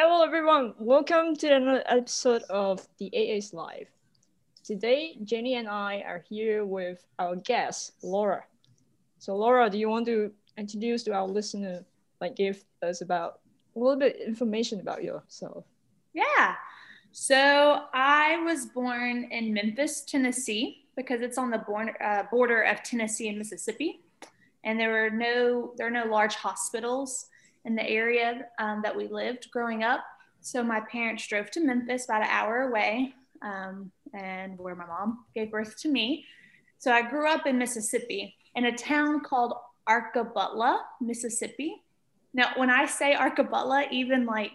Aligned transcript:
Hello, 0.00 0.22
everyone. 0.22 0.74
Welcome 0.78 1.34
to 1.38 1.52
another 1.52 1.82
episode 1.86 2.42
of 2.42 2.86
the 2.98 3.10
AA's 3.12 3.52
Life. 3.52 3.88
Today, 4.62 5.18
Jenny 5.24 5.56
and 5.56 5.66
I 5.66 6.04
are 6.06 6.22
here 6.28 6.64
with 6.64 7.04
our 7.18 7.34
guest, 7.34 7.94
Laura. 8.04 8.44
So, 9.18 9.34
Laura, 9.34 9.68
do 9.68 9.76
you 9.76 9.88
want 9.88 10.06
to 10.06 10.30
introduce 10.56 11.02
to 11.02 11.14
our 11.14 11.26
listener, 11.26 11.84
like, 12.20 12.36
give 12.36 12.64
us 12.80 13.00
about 13.00 13.40
a 13.74 13.80
little 13.80 13.98
bit 13.98 14.20
information 14.24 14.78
about 14.78 15.02
yourself? 15.02 15.64
Yeah. 16.14 16.54
So, 17.10 17.82
I 17.92 18.40
was 18.44 18.66
born 18.66 19.24
in 19.32 19.52
Memphis, 19.52 20.02
Tennessee, 20.02 20.86
because 20.94 21.22
it's 21.22 21.38
on 21.38 21.50
the 21.50 21.58
border, 21.58 22.00
uh, 22.00 22.22
border 22.30 22.62
of 22.62 22.84
Tennessee 22.84 23.30
and 23.30 23.36
Mississippi, 23.36 24.04
and 24.62 24.78
there 24.78 24.92
were 24.92 25.10
no 25.10 25.72
there 25.76 25.88
are 25.88 25.90
no 25.90 26.04
large 26.04 26.36
hospitals 26.36 27.26
in 27.68 27.76
the 27.76 27.88
area 27.88 28.46
um, 28.58 28.80
that 28.82 28.96
we 28.96 29.06
lived 29.08 29.50
growing 29.52 29.84
up. 29.84 30.02
So 30.40 30.62
my 30.62 30.80
parents 30.80 31.26
drove 31.26 31.50
to 31.52 31.60
Memphis, 31.60 32.06
about 32.06 32.22
an 32.22 32.28
hour 32.30 32.62
away, 32.62 33.14
um, 33.42 33.92
and 34.14 34.58
where 34.58 34.74
my 34.74 34.86
mom 34.86 35.26
gave 35.34 35.50
birth 35.50 35.78
to 35.82 35.88
me. 35.88 36.24
So 36.78 36.90
I 36.92 37.02
grew 37.02 37.28
up 37.28 37.46
in 37.46 37.58
Mississippi 37.58 38.34
in 38.54 38.64
a 38.64 38.76
town 38.76 39.20
called 39.20 39.52
Arkabutla, 39.86 40.78
Mississippi. 41.02 41.82
Now, 42.32 42.52
when 42.56 42.70
I 42.70 42.86
say 42.86 43.14
Arkabutla, 43.14 43.92
even 43.92 44.24
like 44.24 44.52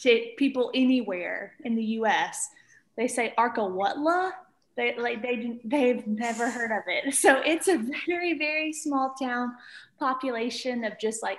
to 0.00 0.26
people 0.36 0.72
anywhere 0.74 1.52
in 1.64 1.76
the 1.76 1.84
U.S., 2.00 2.48
they 2.96 3.06
say 3.06 3.32
Arkawutla. 3.38 4.32
They 4.76 4.98
like 4.98 5.22
they 5.22 5.58
they've 5.64 6.06
never 6.06 6.50
heard 6.50 6.70
of 6.70 6.82
it. 6.86 7.14
So 7.14 7.40
it's 7.44 7.68
a 7.68 7.78
very 8.06 8.36
very 8.36 8.72
small 8.72 9.14
town 9.18 9.54
population 9.98 10.84
of 10.84 10.98
just 10.98 11.22
like 11.22 11.38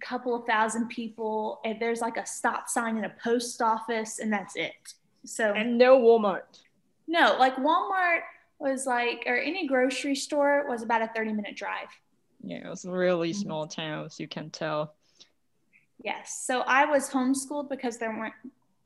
couple 0.00 0.34
of 0.34 0.46
thousand 0.46 0.88
people 0.88 1.60
and 1.64 1.80
there's 1.80 2.00
like 2.00 2.16
a 2.16 2.26
stop 2.26 2.68
sign 2.68 2.96
in 2.96 3.04
a 3.04 3.12
post 3.22 3.62
office 3.62 4.18
and 4.18 4.32
that's 4.32 4.56
it. 4.56 4.72
So 5.24 5.52
and 5.52 5.78
no 5.78 5.98
walmart. 5.98 6.42
No 7.06 7.36
like 7.38 7.56
walmart 7.56 8.20
was 8.58 8.86
like 8.86 9.24
or 9.26 9.36
any 9.36 9.66
grocery 9.66 10.14
store 10.14 10.66
was 10.68 10.82
about 10.82 11.02
a 11.02 11.10
30 11.14 11.32
minute 11.32 11.56
drive. 11.56 11.88
Yeah 12.42 12.66
it 12.66 12.68
was 12.68 12.84
a 12.84 12.90
really 12.90 13.30
mm-hmm. 13.30 13.42
small 13.42 13.66
town 13.66 14.06
as 14.06 14.18
you 14.18 14.28
can 14.28 14.50
tell. 14.50 14.94
Yes 16.02 16.42
so 16.44 16.60
i 16.60 16.84
was 16.84 17.10
homeschooled 17.10 17.68
because 17.68 17.98
there 17.98 18.16
weren't 18.16 18.34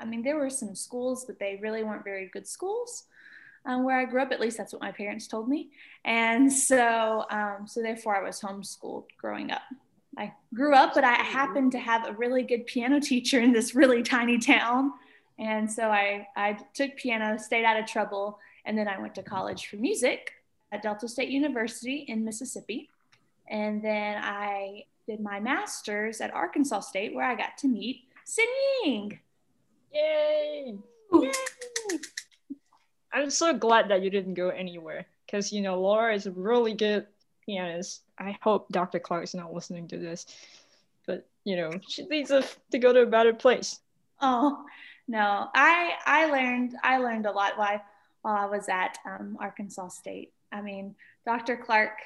i 0.01 0.05
mean 0.05 0.23
there 0.23 0.37
were 0.37 0.51
some 0.51 0.75
schools 0.75 1.25
but 1.25 1.39
they 1.39 1.59
really 1.63 1.85
weren't 1.85 2.05
very 2.05 2.29
good 2.33 2.47
schools. 2.47 3.05
Um, 3.67 3.85
where 3.85 3.99
i 3.99 4.05
grew 4.05 4.21
up 4.21 4.31
at 4.31 4.41
least 4.41 4.59
that's 4.59 4.75
what 4.75 4.83
my 4.83 4.93
parents 4.93 5.27
told 5.27 5.49
me. 5.49 5.71
And 6.05 6.53
so 6.53 7.25
um, 7.31 7.67
so 7.67 7.81
therefore 7.81 8.17
i 8.17 8.23
was 8.23 8.41
homeschooled 8.41 9.05
growing 9.19 9.51
up 9.51 9.63
I 10.17 10.33
grew 10.55 10.75
up, 10.75 10.95
but 10.95 11.05
I 11.05 11.15
happened 11.15 11.73
to 11.73 11.79
have 11.79 12.07
a 12.07 12.13
really 12.13 12.43
good 12.43 12.67
piano 12.67 13.01
teacher 13.01 13.41
in 13.41 13.53
this 13.53 13.75
really 13.75 14.03
tiny 14.03 14.39
town. 14.39 14.93
And 15.39 15.71
so 15.71 15.91
I, 15.91 16.29
I 16.37 16.59
took 16.75 16.97
piano, 16.97 17.39
stayed 17.39 17.65
out 17.65 17.79
of 17.79 17.87
trouble, 17.87 18.39
and 18.65 18.79
then 18.79 18.87
I 18.87 19.01
went 19.01 19.15
to 19.17 19.23
college 19.23 19.67
for 19.67 19.77
music 19.77 20.33
at 20.73 20.83
Delta 20.83 21.09
State 21.09 21.29
University 21.29 22.05
in 22.09 22.25
Mississippi. 22.25 22.89
And 23.49 23.83
then 23.83 24.17
I 24.23 24.85
did 25.07 25.21
my 25.21 25.41
master's 25.41 26.21
at 26.21 26.33
Arkansas 26.33 26.81
State, 26.81 27.15
where 27.15 27.27
I 27.27 27.35
got 27.35 27.59
to 27.59 27.69
meet 27.69 28.05
Sin 28.25 28.47
Ying. 28.85 29.19
Yay! 29.93 30.75
Yay! 31.13 31.33
I'm 33.13 33.31
so 33.31 33.53
glad 33.53 33.91
that 33.91 34.03
you 34.03 34.11
didn't 34.11 34.35
go 34.35 34.49
anywhere 34.49 35.07
because, 35.27 35.53
you 35.53 35.61
know, 35.61 35.81
Laura 35.81 36.15
is 36.15 36.27
a 36.27 36.33
really 36.33 36.75
good 36.75 37.07
pianist. 37.45 38.03
I 38.19 38.37
hope 38.43 38.69
Dr. 38.71 38.99
Clark 38.99 39.25
is 39.25 39.35
not 39.35 39.53
listening 39.53 39.89
to 39.89 39.99
this, 39.99 40.27
but 41.07 41.27
you 41.45 41.57
know, 41.57 41.71
she 41.89 42.05
needs 42.07 42.31
to 42.31 42.79
go 42.79 42.93
to 42.93 43.03
a 43.03 43.07
better 43.07 43.33
place. 43.33 43.81
Oh 44.21 44.65
no, 45.09 45.49
I 45.55 45.93
I 46.07 46.27
learned 46.27 46.75
I 46.83 46.99
learned 46.99 47.27
a 47.27 47.33
lot 47.33 47.59
while 47.59 47.83
while 48.23 48.37
I 48.37 48.47
was 48.47 48.69
at 48.69 48.99
um, 49.05 49.37
Arkansas 49.41 49.89
State. 49.89 50.33
I 50.51 50.63
mean, 50.63 50.95
Dr. 51.27 51.57
Clark, 51.57 51.99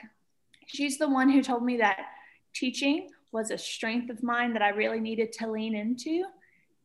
she's 0.66 0.98
the 0.98 1.09
one 1.09 1.28
who 1.28 1.43
told 1.43 1.65
me 1.65 1.77
that 1.77 2.06
teaching 2.54 3.10
was 3.31 3.50
a 3.50 3.59
strength 3.59 4.10
of 4.10 4.22
mine 4.22 4.54
that 4.54 4.62
I 4.62 4.71
really 4.71 5.00
needed 5.00 5.32
to 5.34 5.50
lean 5.50 5.77
into 5.77 6.25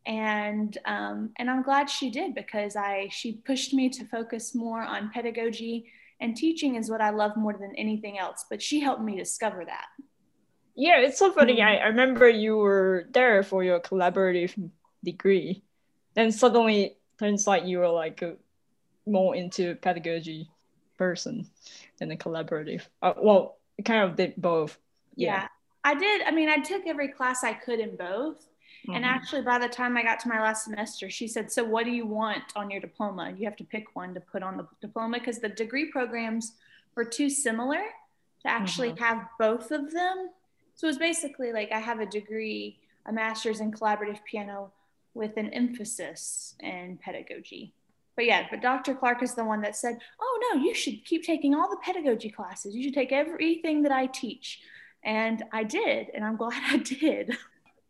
and 0.06 0.78
um, 0.86 1.32
and 1.38 1.50
I'm 1.50 1.64
glad 1.64 1.90
she 1.90 2.10
did 2.10 2.36
because 2.36 2.76
I 2.76 3.08
she 3.12 3.34
pushed 3.34 3.74
me 3.74 3.90
to 3.90 4.06
focus 4.06 4.54
more 4.54 4.82
on 4.82 5.12
pedagogy 5.14 5.86
and 6.24 6.36
teaching 6.36 6.76
is 6.76 6.90
what 6.90 7.02
I 7.02 7.10
love 7.10 7.36
more 7.36 7.54
than 7.54 7.76
anything 7.76 8.18
else. 8.18 8.46
But 8.50 8.62
she 8.62 8.80
helped 8.80 9.04
me 9.04 9.18
discover 9.18 9.66
that. 9.66 9.88
Yeah, 10.76 11.00
it's 11.00 11.20
so 11.20 11.32
funny. 11.32 11.58
Mm-hmm. 11.58 11.68
I, 11.68 11.78
I 11.80 11.88
remember 11.88 12.28
you 12.30 12.58
were 12.58 13.06
there 13.12 13.44
for 13.44 13.64
your 13.64 13.80
collaborative 13.80 14.72
degree. 15.04 15.64
Then 16.16 16.32
suddenly 16.32 16.98
turns 17.20 17.46
like 17.46 17.66
you 17.66 17.80
were 17.80 17.90
like 17.90 18.22
a, 18.22 18.38
more 19.06 19.36
into 19.36 19.76
pedagogy 19.76 20.50
person 20.98 21.46
than 22.00 22.12
a 22.12 22.16
collaborative. 22.16 22.84
Uh, 23.02 23.14
well, 23.22 23.58
kind 23.84 24.10
of 24.10 24.16
did 24.16 24.34
both. 24.38 24.78
Yeah. 25.16 25.42
yeah. 25.42 25.48
I 25.84 25.96
did. 25.96 26.22
I 26.22 26.32
mean, 26.32 26.50
I 26.50 26.58
took 26.58 26.88
every 26.88 27.10
class 27.10 27.44
I 27.44 27.54
could 27.54 27.80
in 27.80 27.98
both. 27.98 28.48
Mm-hmm. 28.84 28.96
And 28.96 29.06
actually, 29.06 29.42
by 29.42 29.60
the 29.60 29.70
time 29.70 29.96
I 29.96 30.04
got 30.04 30.20
to 30.22 30.30
my 30.30 30.42
last 30.42 30.66
semester, 30.66 31.10
she 31.10 31.28
said, 31.28 31.50
So, 31.50 31.64
what 31.64 31.86
do 31.86 31.92
you 31.92 32.06
want 32.06 32.44
on 32.56 32.70
your 32.70 32.82
diploma? 32.82 33.34
You 33.38 33.46
have 33.46 33.56
to 33.58 33.64
pick 33.64 33.96
one 33.96 34.14
to 34.14 34.20
put 34.20 34.44
on 34.44 34.58
the 34.58 34.68
diploma 34.82 35.20
because 35.20 35.40
the 35.40 35.50
degree 35.50 35.90
programs 35.90 36.54
were 36.96 37.06
too 37.06 37.30
similar 37.30 37.82
to 38.42 38.48
actually 38.48 38.90
mm-hmm. 38.90 39.04
have 39.04 39.28
both 39.40 39.72
of 39.72 39.92
them. 39.94 40.30
So, 40.76 40.88
it 40.88 40.90
was 40.90 40.98
basically 40.98 41.54
like 41.54 41.72
I 41.72 41.80
have 41.80 42.02
a 42.02 42.06
degree, 42.06 42.78
a 43.06 43.14
master's 43.14 43.62
in 43.62 43.72
collaborative 43.72 44.20
piano 44.30 44.74
with 45.14 45.38
an 45.38 45.50
emphasis 45.54 46.56
in 46.60 47.00
pedagogy. 47.02 47.74
But 48.18 48.26
yeah, 48.26 48.48
but 48.52 48.62
Dr. 48.62 48.96
Clark 48.96 49.24
is 49.24 49.34
the 49.34 49.46
one 49.46 49.62
that 49.62 49.78
said, 49.78 49.98
Oh, 50.20 50.40
no, 50.54 50.62
you 50.62 50.74
should 50.74 51.06
keep 51.06 51.24
taking 51.24 51.56
all 51.56 51.70
the 51.70 51.80
pedagogy 51.82 52.30
classes. 52.30 52.76
You 52.76 52.84
should 52.84 52.94
take 52.94 53.14
everything 53.14 53.84
that 53.84 53.94
I 53.94 54.08
teach. 54.08 54.60
And 55.06 55.44
I 55.54 55.64
did, 55.64 56.10
and 56.14 56.24
I'm 56.26 56.36
glad 56.36 56.62
I 56.70 56.78
did 56.78 57.38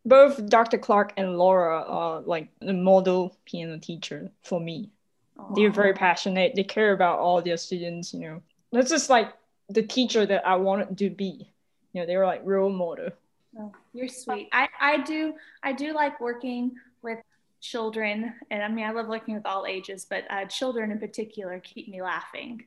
both 0.04 0.48
Dr. 0.48 0.78
Clark 0.78 1.12
and 1.16 1.38
Laura 1.38 1.82
are 1.82 2.20
like 2.20 2.48
the 2.60 2.72
model 2.72 3.36
piano 3.46 3.78
teacher 3.78 4.30
for 4.42 4.60
me. 4.60 4.90
Aww. 5.38 5.54
They're 5.54 5.72
very 5.72 5.94
passionate. 5.94 6.54
They 6.54 6.64
care 6.64 6.92
about 6.92 7.18
all 7.18 7.40
their 7.40 7.56
students. 7.56 8.12
You 8.12 8.20
know, 8.20 8.42
that's 8.72 8.90
just 8.90 9.10
like 9.10 9.32
the 9.68 9.82
teacher 9.82 10.26
that 10.26 10.46
I 10.46 10.56
wanted 10.56 10.98
to 10.98 11.10
be. 11.10 11.50
You 11.92 12.00
know, 12.00 12.06
they 12.06 12.16
were 12.16 12.26
like 12.26 12.42
role 12.44 12.70
model. 12.70 13.10
Oh, 13.58 13.72
you're 13.92 14.08
sweet. 14.08 14.48
I, 14.52 14.68
I 14.80 14.98
do 15.02 15.34
I 15.62 15.72
do 15.72 15.94
like 15.94 16.20
working 16.20 16.72
with 17.02 17.18
children, 17.60 18.34
and 18.50 18.62
I 18.62 18.68
mean 18.68 18.84
I 18.84 18.90
love 18.90 19.06
working 19.06 19.34
with 19.34 19.46
all 19.46 19.64
ages, 19.66 20.06
but 20.08 20.24
uh, 20.28 20.44
children 20.46 20.90
in 20.90 20.98
particular 20.98 21.60
keep 21.60 21.88
me 21.88 22.02
laughing. 22.02 22.64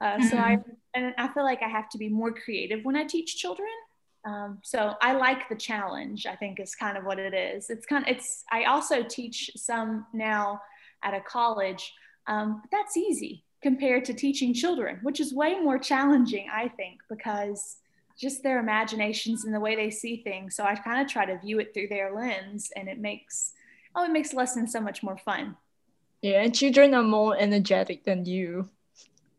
Uh, 0.00 0.20
so 0.28 0.38
I 0.38 0.58
and 0.94 1.14
I 1.18 1.28
feel 1.28 1.44
like 1.44 1.62
I 1.62 1.68
have 1.68 1.88
to 1.90 1.98
be 1.98 2.08
more 2.08 2.32
creative 2.32 2.84
when 2.84 2.96
I 2.96 3.04
teach 3.04 3.36
children 3.36 3.68
um, 4.24 4.58
so 4.62 4.94
I 5.00 5.14
like 5.14 5.48
the 5.48 5.56
challenge. 5.56 6.26
I 6.26 6.36
think 6.36 6.60
is 6.60 6.74
kind 6.74 6.98
of 6.98 7.04
what 7.04 7.18
it 7.18 7.34
is. 7.34 7.70
It's 7.70 7.86
kind 7.86 8.04
of 8.04 8.14
it's. 8.14 8.44
I 8.50 8.64
also 8.64 9.02
teach 9.02 9.50
some 9.56 10.06
now 10.12 10.60
at 11.02 11.14
a 11.14 11.20
college, 11.20 11.92
um, 12.26 12.60
but 12.62 12.70
that's 12.70 12.96
easy 12.96 13.44
compared 13.62 14.04
to 14.06 14.14
teaching 14.14 14.54
children, 14.54 14.98
which 15.02 15.20
is 15.20 15.34
way 15.34 15.58
more 15.58 15.78
challenging, 15.78 16.48
I 16.52 16.68
think, 16.68 17.00
because 17.08 17.76
just 18.18 18.42
their 18.42 18.58
imaginations 18.58 19.44
and 19.44 19.54
the 19.54 19.60
way 19.60 19.76
they 19.76 19.90
see 19.90 20.22
things. 20.22 20.54
So 20.54 20.64
I 20.64 20.74
kind 20.74 21.00
of 21.00 21.10
try 21.10 21.24
to 21.24 21.38
view 21.38 21.58
it 21.58 21.72
through 21.72 21.88
their 21.88 22.14
lens, 22.14 22.70
and 22.76 22.88
it 22.88 22.98
makes 22.98 23.52
oh, 23.94 24.04
it 24.04 24.10
makes 24.10 24.34
lessons 24.34 24.72
so 24.72 24.80
much 24.80 25.02
more 25.02 25.16
fun. 25.16 25.56
Yeah, 26.20 26.42
and 26.42 26.54
children 26.54 26.92
are 26.94 27.02
more 27.02 27.36
energetic 27.38 28.04
than 28.04 28.26
you, 28.26 28.68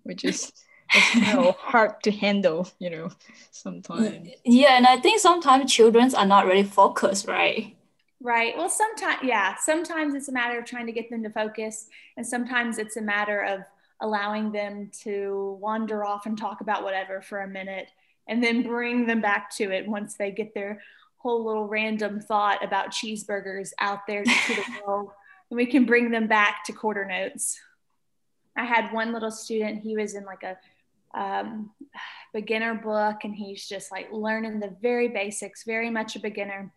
which 0.02 0.26
is 0.26 0.52
it's 0.94 1.16
you 1.16 1.22
know, 1.34 1.56
hard 1.60 2.02
to 2.04 2.12
handle, 2.12 2.68
you 2.80 2.90
know, 2.90 3.10
sometimes. 3.52 4.30
Yeah, 4.44 4.78
and 4.78 4.86
I 4.86 4.98
think 4.98 5.20
sometimes 5.20 5.72
children 5.72 6.14
are 6.16 6.26
not 6.26 6.46
really 6.46 6.64
focused, 6.64 7.28
right? 7.28 7.76
Right. 8.24 8.56
Well, 8.56 8.70
sometimes, 8.70 9.20
yeah, 9.24 9.56
sometimes 9.56 10.14
it's 10.14 10.30
a 10.30 10.32
matter 10.32 10.60
of 10.60 10.66
trying 10.66 10.86
to 10.86 10.92
get 10.92 11.10
them 11.10 11.24
to 11.24 11.30
focus, 11.30 11.88
and 12.18 12.26
sometimes 12.26 12.78
it's 12.78 12.98
a 12.98 13.02
matter 13.02 13.44
of 13.44 13.62
allowing 14.02 14.52
them 14.52 14.90
to 15.04 15.58
wander 15.62 16.04
off 16.04 16.26
and 16.26 16.38
talk 16.38 16.62
about 16.62 16.84
whatever 16.84 17.22
for 17.22 17.42
a 17.42 17.48
minute 17.48 17.88
and 18.28 18.44
then 18.44 18.64
bring 18.64 19.06
them 19.06 19.22
back 19.22 19.50
to 19.56 19.72
it 19.72 19.88
once 19.88 20.16
they 20.16 20.32
get 20.32 20.54
their 20.54 20.82
whole 21.18 21.46
little 21.46 21.68
random 21.68 22.20
thought 22.20 22.64
about 22.64 22.90
cheeseburgers 22.90 23.72
out 23.80 24.08
there 24.08 24.24
to 24.24 24.56
the 24.56 24.64
world. 24.88 25.12
And 25.50 25.58
we 25.58 25.66
can 25.66 25.86
bring 25.86 26.10
them 26.10 26.28
back 26.28 26.64
to 26.66 26.74
quarter 26.74 27.06
notes. 27.06 27.60
I 28.56 28.66
had 28.66 28.92
one 28.92 29.14
little 29.14 29.32
student, 29.32 29.84
he 29.84 29.96
was 29.96 30.16
in 30.16 30.26
like 30.26 30.44
a 30.44 30.58
um, 31.14 31.72
beginner 32.34 32.76
book 32.76 33.24
and 33.24 33.36
he's 33.36 33.68
just 33.68 33.92
like 33.92 34.12
learning 34.12 34.60
the 34.60 34.76
very 34.82 35.08
basics, 35.08 35.64
very 35.64 35.90
much 35.90 36.16
a 36.16 36.20
beginner. 36.20 36.72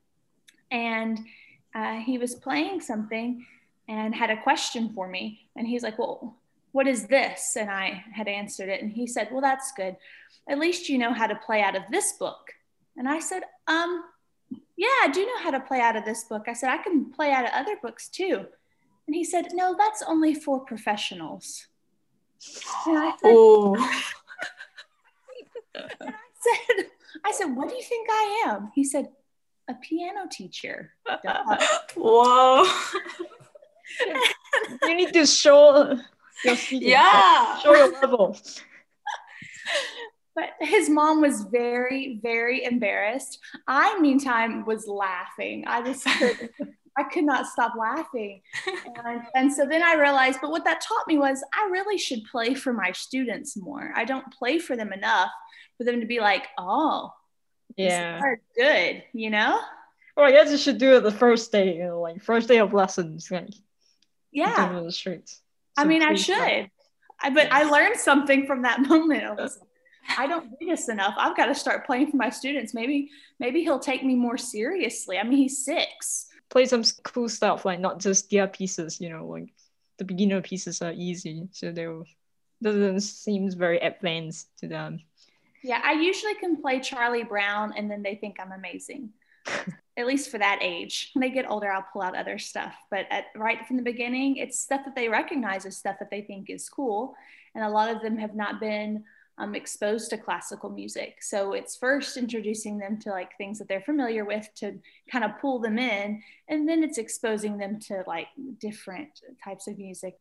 And 0.70 1.18
uh, 1.74 1.96
he 1.96 2.18
was 2.18 2.34
playing 2.34 2.80
something 2.80 3.46
and 3.88 4.14
had 4.14 4.30
a 4.30 4.42
question 4.42 4.92
for 4.92 5.08
me. 5.08 5.48
And 5.56 5.66
he's 5.66 5.82
like, 5.82 5.98
Well, 5.98 6.36
what 6.72 6.86
is 6.88 7.06
this? 7.06 7.56
And 7.56 7.70
I 7.70 8.04
had 8.12 8.28
answered 8.28 8.68
it. 8.68 8.82
And 8.82 8.90
he 8.90 9.06
said, 9.06 9.28
Well, 9.30 9.40
that's 9.40 9.72
good. 9.76 9.96
At 10.48 10.58
least 10.58 10.88
you 10.88 10.98
know 10.98 11.12
how 11.12 11.26
to 11.26 11.36
play 11.36 11.62
out 11.62 11.76
of 11.76 11.82
this 11.90 12.12
book. 12.14 12.52
And 12.96 13.08
I 13.08 13.20
said, 13.20 13.42
Um, 13.66 14.04
Yeah, 14.76 14.88
I 15.02 15.08
do 15.12 15.24
know 15.24 15.38
how 15.38 15.50
to 15.50 15.60
play 15.60 15.80
out 15.80 15.96
of 15.96 16.04
this 16.04 16.24
book. 16.24 16.44
I 16.48 16.52
said, 16.52 16.70
I 16.70 16.78
can 16.78 17.10
play 17.12 17.30
out 17.30 17.44
of 17.44 17.52
other 17.52 17.76
books 17.82 18.08
too. 18.08 18.46
And 19.06 19.14
he 19.14 19.24
said, 19.24 19.48
No, 19.52 19.76
that's 19.78 20.02
only 20.02 20.34
for 20.34 20.60
professionals. 20.60 21.66
And 22.86 22.98
I 22.98 23.10
said, 23.10 23.18
Oh, 23.24 24.02
and 25.74 25.86
I 26.00 26.12
said, 26.40 26.86
I 27.24 27.32
said, 27.32 27.46
what 27.46 27.68
do 27.68 27.74
you 27.74 27.82
think 27.82 28.08
I 28.10 28.44
am? 28.48 28.70
He 28.74 28.84
said, 28.84 29.08
a 29.68 29.74
piano 29.74 30.26
teacher. 30.30 30.92
Whoa. 31.96 32.64
You 34.82 34.96
need 34.96 35.12
to 35.12 35.26
show 35.26 35.98
your 36.44 36.56
students, 36.56 36.86
Yeah. 36.86 37.58
show 37.58 37.74
your 37.74 37.92
level. 37.92 38.36
But 40.36 40.50
his 40.60 40.90
mom 40.90 41.20
was 41.20 41.42
very, 41.44 42.18
very 42.22 42.64
embarrassed. 42.64 43.38
I, 43.68 43.98
meantime, 44.00 44.64
was 44.64 44.86
laughing. 44.88 45.64
I 45.66 45.80
just 45.82 46.04
could, 46.04 46.50
I 46.98 47.04
could 47.04 47.24
not 47.24 47.46
stop 47.46 47.74
laughing. 47.78 48.42
And, 49.04 49.22
and 49.34 49.52
so 49.52 49.64
then 49.64 49.82
I 49.82 49.94
realized, 49.94 50.40
but 50.42 50.50
what 50.50 50.64
that 50.64 50.80
taught 50.80 51.06
me 51.06 51.18
was 51.18 51.42
I 51.54 51.68
really 51.70 51.98
should 51.98 52.24
play 52.30 52.54
for 52.54 52.72
my 52.72 52.90
students 52.92 53.56
more. 53.56 53.92
I 53.94 54.04
don't 54.04 54.30
play 54.32 54.58
for 54.58 54.76
them 54.76 54.92
enough 54.92 55.30
for 55.78 55.84
them 55.84 56.00
to 56.00 56.06
be 56.06 56.20
like, 56.20 56.46
oh, 56.58 57.12
Yeah. 57.76 58.20
good, 58.56 59.02
you 59.12 59.30
know? 59.30 59.60
Well, 60.16 60.26
I 60.26 60.32
guess 60.32 60.50
you 60.50 60.56
should 60.58 60.78
do 60.78 60.96
it 60.96 61.00
the 61.02 61.10
first 61.10 61.50
day, 61.50 61.76
you 61.76 61.84
know, 61.84 62.00
like 62.00 62.22
first 62.22 62.48
day 62.48 62.58
of 62.58 62.72
lessons, 62.72 63.30
like 63.30 63.48
Yeah. 64.32 64.80
the 64.82 64.92
streets. 64.92 65.40
I 65.76 65.84
mean, 65.84 66.02
I 66.02 66.10
like, 66.10 66.18
should. 66.18 66.70
I, 67.20 67.30
but 67.30 67.50
I 67.50 67.64
learned 67.64 67.96
something 67.96 68.46
from 68.46 68.62
that 68.62 68.80
moment. 68.88 69.24
I 69.24 69.30
was 69.32 69.58
like, 69.58 69.68
I 70.18 70.26
don't 70.26 70.50
do 70.60 70.66
this 70.66 70.88
enough. 70.88 71.14
I've 71.16 71.36
got 71.36 71.46
to 71.46 71.54
start 71.54 71.86
playing 71.86 72.10
for 72.10 72.16
my 72.16 72.30
students. 72.30 72.74
Maybe, 72.74 73.10
maybe 73.40 73.62
he'll 73.62 73.78
take 73.80 74.04
me 74.04 74.14
more 74.14 74.36
seriously. 74.36 75.18
I 75.18 75.22
mean, 75.24 75.38
he's 75.38 75.64
six. 75.64 76.26
play 76.50 76.66
some 76.66 76.84
cool 77.02 77.28
stuff, 77.28 77.64
like 77.64 77.80
not 77.80 77.98
just 77.98 78.30
their 78.30 78.46
pieces, 78.46 79.00
you 79.00 79.08
know, 79.08 79.26
like 79.26 79.52
the 79.98 80.04
beginner 80.04 80.42
pieces 80.42 80.82
are 80.82 80.92
easy, 80.92 81.48
so 81.52 81.72
they 81.72 81.88
doesn't 82.62 83.00
seems 83.00 83.54
very 83.54 83.78
advanced 83.78 84.48
to 84.58 84.68
them. 84.68 85.00
Yeah, 85.64 85.80
I 85.82 85.92
usually 85.92 86.34
can 86.34 86.60
play 86.60 86.78
Charlie 86.78 87.24
Brown, 87.24 87.72
and 87.74 87.90
then 87.90 88.02
they 88.02 88.16
think 88.16 88.36
I'm 88.38 88.52
amazing. 88.52 89.08
At 89.96 90.06
least 90.06 90.30
for 90.30 90.36
that 90.36 90.58
age. 90.60 91.10
When 91.14 91.22
they 91.22 91.30
get 91.30 91.50
older, 91.50 91.72
I'll 91.72 91.86
pull 91.90 92.02
out 92.02 92.14
other 92.14 92.38
stuff. 92.38 92.74
But 92.90 93.06
at, 93.10 93.26
right 93.34 93.66
from 93.66 93.78
the 93.78 93.82
beginning, 93.82 94.36
it's 94.36 94.60
stuff 94.60 94.82
that 94.84 94.94
they 94.94 95.08
recognize 95.08 95.64
as 95.64 95.76
stuff 95.76 95.96
that 96.00 96.10
they 96.10 96.20
think 96.20 96.50
is 96.50 96.68
cool. 96.68 97.14
And 97.54 97.64
a 97.64 97.68
lot 97.70 97.94
of 97.94 98.02
them 98.02 98.18
have 98.18 98.34
not 98.34 98.60
been 98.60 99.04
um, 99.38 99.54
exposed 99.54 100.10
to 100.10 100.18
classical 100.18 100.68
music. 100.68 101.22
So 101.22 101.52
it's 101.52 101.76
first 101.76 102.16
introducing 102.16 102.76
them 102.76 102.98
to 103.00 103.10
like 103.10 103.36
things 103.38 103.58
that 103.58 103.68
they're 103.68 103.80
familiar 103.80 104.24
with 104.24 104.48
to 104.56 104.78
kind 105.10 105.24
of 105.24 105.38
pull 105.40 105.60
them 105.60 105.78
in. 105.78 106.22
And 106.48 106.68
then 106.68 106.82
it's 106.82 106.98
exposing 106.98 107.56
them 107.56 107.78
to 107.88 108.02
like 108.06 108.28
different 108.58 109.20
types 109.42 109.66
of 109.68 109.78
music. 109.78 110.18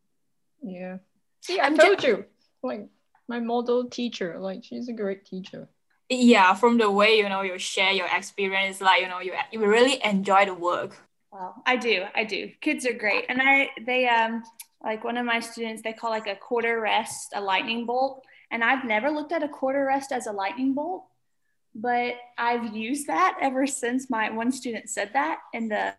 Yeah. 0.61 0.97
See, 1.41 1.59
I 1.59 1.65
I'm 1.65 1.77
told 1.77 2.03
you, 2.03 2.25
like 2.61 2.87
my 3.27 3.39
model 3.39 3.89
teacher, 3.89 4.37
like 4.39 4.63
she's 4.63 4.89
a 4.89 4.93
great 4.93 5.25
teacher. 5.25 5.69
Yeah, 6.09 6.53
from 6.53 6.77
the 6.77 6.91
way 6.91 7.17
you 7.17 7.29
know 7.29 7.41
you 7.41 7.57
share 7.57 7.91
your 7.91 8.07
experience, 8.07 8.81
like 8.81 9.01
you 9.01 9.07
know 9.07 9.19
you 9.19 9.33
you 9.51 9.65
really 9.65 10.03
enjoy 10.03 10.45
the 10.45 10.53
work. 10.53 10.97
Well, 11.33 11.63
I 11.65 11.77
do. 11.77 12.03
I 12.13 12.25
do. 12.25 12.51
Kids 12.61 12.85
are 12.85 12.93
great. 12.93 13.25
And 13.27 13.41
I, 13.41 13.69
they, 13.83 14.07
um, 14.07 14.43
like 14.83 15.03
one 15.03 15.17
of 15.17 15.25
my 15.25 15.39
students, 15.39 15.81
they 15.81 15.91
call 15.91 16.11
like 16.11 16.27
a 16.27 16.35
quarter 16.35 16.79
rest 16.79 17.33
a 17.33 17.41
lightning 17.41 17.87
bolt. 17.87 18.23
And 18.51 18.63
I've 18.63 18.85
never 18.85 19.09
looked 19.09 19.31
at 19.31 19.41
a 19.41 19.47
quarter 19.47 19.83
rest 19.83 20.11
as 20.11 20.27
a 20.27 20.31
lightning 20.31 20.75
bolt, 20.75 21.05
but 21.73 22.13
I've 22.37 22.75
used 22.75 23.07
that 23.07 23.39
ever 23.41 23.65
since 23.65 24.11
my 24.11 24.29
one 24.29 24.51
student 24.51 24.91
said 24.91 25.09
that. 25.13 25.39
And 25.55 25.71
the, 25.71 25.95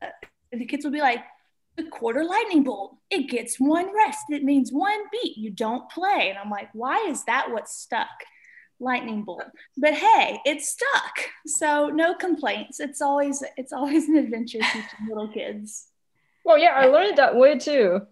the 0.52 0.64
kids 0.66 0.84
will 0.84 0.92
be 0.92 1.00
like, 1.00 1.24
the 1.76 1.84
quarter 1.84 2.24
lightning 2.24 2.62
bolt, 2.62 2.96
it 3.10 3.28
gets 3.28 3.58
one 3.58 3.94
rest. 3.94 4.24
It 4.30 4.44
means 4.44 4.72
one 4.72 5.00
beat. 5.10 5.36
You 5.36 5.50
don't 5.50 5.90
play. 5.90 6.28
And 6.30 6.38
I'm 6.38 6.50
like, 6.50 6.68
why 6.72 7.06
is 7.08 7.24
that 7.24 7.50
what's 7.50 7.76
stuck? 7.76 8.08
Lightning 8.80 9.24
bolt. 9.24 9.44
But 9.76 9.94
hey, 9.94 10.40
it's 10.44 10.68
stuck. 10.68 11.18
So 11.46 11.88
no 11.88 12.14
complaints. 12.14 12.80
It's 12.80 13.00
always 13.00 13.42
it's 13.56 13.72
always 13.72 14.08
an 14.08 14.16
adventure 14.16 14.58
teaching 14.58 15.08
little 15.08 15.28
kids. 15.28 15.88
Well, 16.44 16.58
yeah, 16.58 16.72
I 16.74 16.86
learned 16.86 17.16
that 17.16 17.36
way 17.36 17.58
too, 17.58 18.02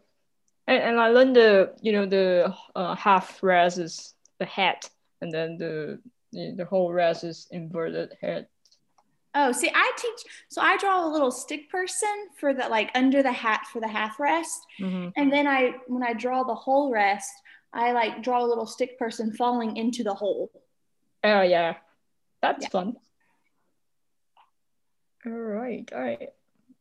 and, 0.66 0.82
and 0.82 1.00
I 1.00 1.08
learned 1.08 1.36
the 1.36 1.74
you 1.82 1.92
know 1.92 2.06
the 2.06 2.54
uh, 2.74 2.94
half 2.94 3.42
rest 3.42 3.78
is 3.78 4.14
the 4.38 4.46
hat, 4.46 4.88
and 5.20 5.30
then 5.30 5.58
the 5.58 6.00
the, 6.32 6.54
the 6.56 6.64
whole 6.64 6.92
rest 6.92 7.24
is 7.24 7.46
inverted 7.50 8.16
head. 8.20 8.46
Oh, 9.34 9.50
see, 9.52 9.70
I 9.74 9.92
teach 9.96 10.24
so 10.48 10.60
I 10.60 10.76
draw 10.76 11.06
a 11.06 11.10
little 11.10 11.30
stick 11.30 11.70
person 11.70 12.08
for 12.38 12.52
the 12.52 12.68
like 12.68 12.90
under 12.94 13.22
the 13.22 13.32
hat 13.32 13.62
for 13.72 13.80
the 13.80 13.88
half 13.88 14.20
rest. 14.20 14.60
Mm-hmm. 14.78 15.08
And 15.16 15.32
then 15.32 15.46
I 15.46 15.72
when 15.86 16.02
I 16.02 16.12
draw 16.12 16.42
the 16.44 16.54
whole 16.54 16.90
rest, 16.92 17.32
I 17.72 17.92
like 17.92 18.22
draw 18.22 18.44
a 18.44 18.46
little 18.46 18.66
stick 18.66 18.98
person 18.98 19.32
falling 19.32 19.76
into 19.78 20.04
the 20.04 20.12
hole. 20.14 20.50
Oh 21.24 21.40
yeah, 21.42 21.76
that's 22.42 22.64
Yeah. 22.64 22.68
fun. 22.68 22.96
All 25.24 25.32
right, 25.32 25.88
all 25.94 26.00
right. 26.00 26.30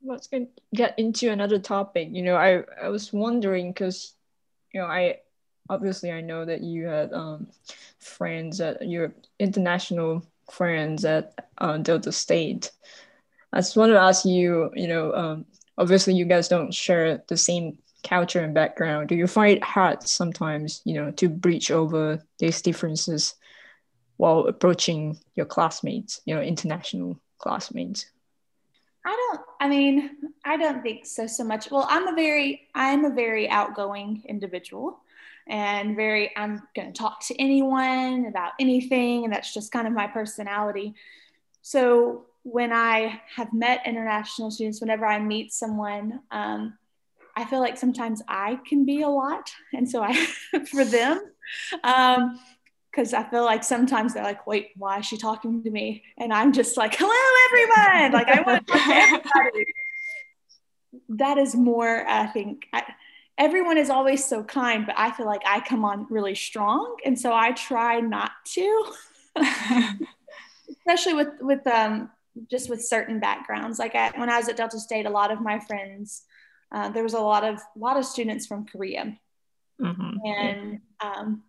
Let's 0.03 0.27
get 0.27 0.49
get 0.73 0.97
into 0.97 1.29
another 1.31 1.59
topic. 1.59 2.09
You 2.11 2.23
know, 2.23 2.35
I 2.35 2.63
I 2.81 2.89
was 2.89 3.13
wondering 3.13 3.71
because, 3.71 4.13
you 4.73 4.81
know, 4.81 4.87
I 4.87 5.19
obviously 5.69 6.11
I 6.11 6.21
know 6.21 6.43
that 6.43 6.61
you 6.61 6.87
had 6.87 7.13
um 7.13 7.47
friends 7.99 8.59
at 8.59 8.87
your 8.87 9.13
international 9.39 10.25
friends 10.51 11.05
at 11.05 11.33
uh, 11.57 11.77
Delta 11.77 12.11
State. 12.11 12.71
I 13.53 13.59
just 13.59 13.77
want 13.77 13.91
to 13.91 13.99
ask 13.99 14.25
you, 14.25 14.71
you 14.75 14.87
know, 14.87 15.13
um, 15.13 15.45
obviously 15.77 16.13
you 16.13 16.25
guys 16.25 16.47
don't 16.47 16.73
share 16.73 17.23
the 17.27 17.37
same 17.37 17.77
culture 18.03 18.39
and 18.39 18.53
background. 18.53 19.09
Do 19.09 19.15
you 19.15 19.27
find 19.27 19.57
it 19.57 19.63
hard 19.63 20.03
sometimes, 20.07 20.81
you 20.85 20.95
know, 20.95 21.11
to 21.11 21.29
breach 21.29 21.71
over 21.71 22.23
these 22.39 22.61
differences 22.61 23.35
while 24.17 24.47
approaching 24.47 25.17
your 25.35 25.45
classmates, 25.45 26.21
you 26.25 26.35
know, 26.35 26.41
international 26.41 27.19
classmates? 27.37 28.05
I 29.05 29.09
don't 29.09 29.41
I 29.59 29.67
mean, 29.67 30.11
I 30.45 30.57
don't 30.57 30.81
think 30.83 31.05
so 31.05 31.27
so 31.27 31.43
much. 31.43 31.71
Well, 31.71 31.87
I'm 31.89 32.07
a 32.07 32.15
very 32.15 32.67
I'm 32.75 33.05
a 33.05 33.09
very 33.09 33.49
outgoing 33.49 34.23
individual 34.27 35.01
and 35.51 35.97
very 35.97 36.31
I'm 36.37 36.63
going 36.75 36.91
to 36.91 36.97
talk 36.97 37.23
to 37.27 37.39
anyone 37.39 38.25
about 38.25 38.53
anything 38.59 39.25
and 39.25 39.33
that's 39.33 39.53
just 39.53 39.71
kind 39.71 39.85
of 39.85 39.93
my 39.93 40.07
personality. 40.07 40.95
So 41.61 42.25
when 42.43 42.71
I 42.71 43.21
have 43.35 43.53
met 43.53 43.85
international 43.85 44.49
students, 44.49 44.79
whenever 44.79 45.05
I 45.05 45.19
meet 45.19 45.51
someone, 45.51 46.21
um, 46.31 46.77
I 47.35 47.45
feel 47.45 47.59
like 47.59 47.77
sometimes 47.77 48.21
I 48.27 48.59
can 48.67 48.85
be 48.85 49.01
a 49.03 49.09
lot, 49.09 49.51
and 49.73 49.89
so 49.89 50.01
I 50.01 50.13
for 50.71 50.83
them, 50.83 51.21
because 51.71 53.13
I 53.13 53.23
feel 53.29 53.45
like 53.45 53.63
sometimes 53.63 54.13
they're 54.13 54.23
like, 54.23 54.45
"Wait, 54.45 54.71
why 54.75 54.99
is 54.99 55.05
she 55.05 55.17
talking 55.17 55.63
to 55.63 55.69
me?" 55.69 56.03
And 56.17 56.33
I'm 56.33 56.51
just 56.51 56.75
like, 56.75 56.95
"Hello, 56.97 57.11
everyone!" 57.47 58.11
Like 58.11 58.27
I 58.27 58.41
want 58.41 58.67
to 58.67 58.73
talk 58.73 58.85
to 58.85 58.93
everybody. 58.93 59.65
That 61.09 61.37
is 61.37 61.55
more, 61.55 62.05
I 62.05 62.27
think. 62.27 62.65
Everyone 63.41 63.77
is 63.79 63.89
always 63.89 64.23
so 64.23 64.43
kind, 64.43 64.85
but 64.85 64.95
I 64.97 65.09
feel 65.11 65.25
like 65.25 65.41
I 65.45 65.59
come 65.61 65.83
on 65.83 66.05
really 66.09 66.35
strong, 66.35 66.95
and 67.03 67.19
so 67.19 67.33
I 67.33 67.51
try 67.53 67.99
not 67.99 68.31
to. 68.53 68.85
Especially 70.69 71.15
with 71.15 71.29
with 71.41 71.65
um 71.67 72.09
just 72.49 72.69
with 72.69 72.81
certain 72.85 73.19
backgrounds. 73.19 73.79
Like 73.79 73.95
I, 73.95 74.11
when 74.15 74.29
i 74.29 74.37
was 74.37 74.47
at 74.49 74.57
delta 74.57 74.79
state 74.79 75.05
a 75.05 75.09
lot 75.09 75.31
of 75.31 75.41
my 75.41 75.59
friends 75.59 76.23
uh, 76.73 76.89
there 76.89 77.03
was 77.03 77.13
a 77.13 77.19
lot 77.19 77.43
of 77.43 77.55
a 77.57 77.79
lot 77.79 77.97
of 77.97 78.05
students 78.05 78.45
from 78.47 78.65
korea. 78.65 79.17
Mhm. 79.81 80.17
and 80.25 80.79
um 81.01 81.43